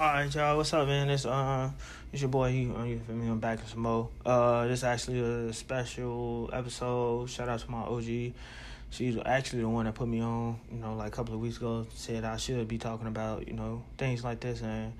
All 0.00 0.06
right, 0.06 0.32
y'all. 0.32 0.56
What's 0.56 0.72
up, 0.72 0.86
man? 0.86 1.10
It's 1.10 1.26
uh, 1.26 1.70
it's 2.12 2.22
your 2.22 2.28
boy. 2.28 2.50
You, 2.50 2.84
you 2.84 3.00
feel 3.00 3.16
me? 3.16 3.28
I'm 3.28 3.40
back 3.40 3.58
in 3.58 3.66
some 3.66 3.80
more. 3.80 4.08
Uh, 4.24 4.64
this 4.68 4.84
actually 4.84 5.18
a 5.18 5.52
special 5.52 6.48
episode. 6.52 7.28
Shout 7.28 7.48
out 7.48 7.58
to 7.58 7.68
my 7.68 7.80
OG. 7.80 8.32
She's 8.90 9.18
actually 9.26 9.62
the 9.62 9.68
one 9.68 9.86
that 9.86 9.96
put 9.96 10.06
me 10.06 10.20
on. 10.20 10.60
You 10.70 10.78
know, 10.78 10.94
like 10.94 11.08
a 11.08 11.10
couple 11.10 11.34
of 11.34 11.40
weeks 11.40 11.56
ago, 11.56 11.84
said 11.94 12.22
I 12.22 12.36
should 12.36 12.68
be 12.68 12.78
talking 12.78 13.08
about 13.08 13.48
you 13.48 13.54
know 13.54 13.82
things 13.96 14.22
like 14.22 14.38
this, 14.38 14.62
and 14.62 14.92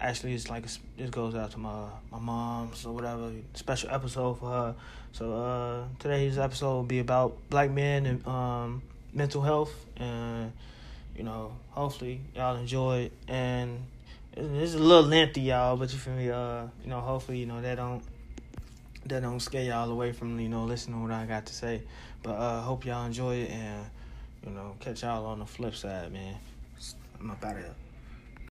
actually 0.00 0.34
it's 0.34 0.50
like 0.50 0.64
this 0.64 1.10
goes 1.10 1.34
out 1.34 1.52
to 1.52 1.58
my 1.58 1.86
my 2.10 2.18
mom, 2.18 2.70
so 2.74 2.92
whatever. 2.92 3.30
Special 3.54 3.90
episode 3.90 4.38
for 4.38 4.50
her. 4.50 4.74
So 5.12 5.32
uh, 5.32 5.84
today's 5.98 6.38
episode 6.38 6.74
will 6.74 6.82
be 6.82 6.98
about 6.98 7.36
black 7.50 7.70
men 7.70 8.06
and 8.06 8.26
um 8.26 8.82
mental 9.12 9.42
health, 9.42 9.72
and 9.96 10.52
you 11.16 11.24
know, 11.24 11.52
hopefully 11.70 12.20
y'all 12.34 12.56
enjoy 12.56 13.04
it 13.04 13.12
and 13.28 13.82
it's 14.36 14.74
a 14.74 14.78
little 14.78 15.04
lengthy, 15.04 15.40
y'all, 15.40 15.76
but 15.76 15.90
you 15.92 15.98
feel 15.98 16.12
me? 16.12 16.30
Uh, 16.30 16.66
you 16.84 16.90
know, 16.90 17.00
hopefully, 17.00 17.38
you 17.38 17.46
know 17.46 17.62
that 17.62 17.76
don't 17.76 18.02
that 19.06 19.22
don't 19.22 19.40
scare 19.40 19.62
y'all 19.62 19.90
away 19.90 20.12
from 20.12 20.38
you 20.38 20.48
know 20.48 20.64
listening 20.64 20.96
to 20.96 21.02
what 21.02 21.10
I 21.10 21.24
got 21.24 21.46
to 21.46 21.54
say. 21.54 21.82
But 22.22 22.32
uh, 22.32 22.60
hope 22.60 22.84
y'all 22.84 23.06
enjoy 23.06 23.36
it 23.36 23.50
and 23.50 23.86
you 24.44 24.52
know 24.52 24.76
catch 24.80 25.02
y'all 25.02 25.26
on 25.26 25.38
the 25.38 25.46
flip 25.46 25.74
side, 25.74 26.12
man. 26.12 26.36
I'm 27.18 27.30
about 27.30 27.56
here. 27.56 27.85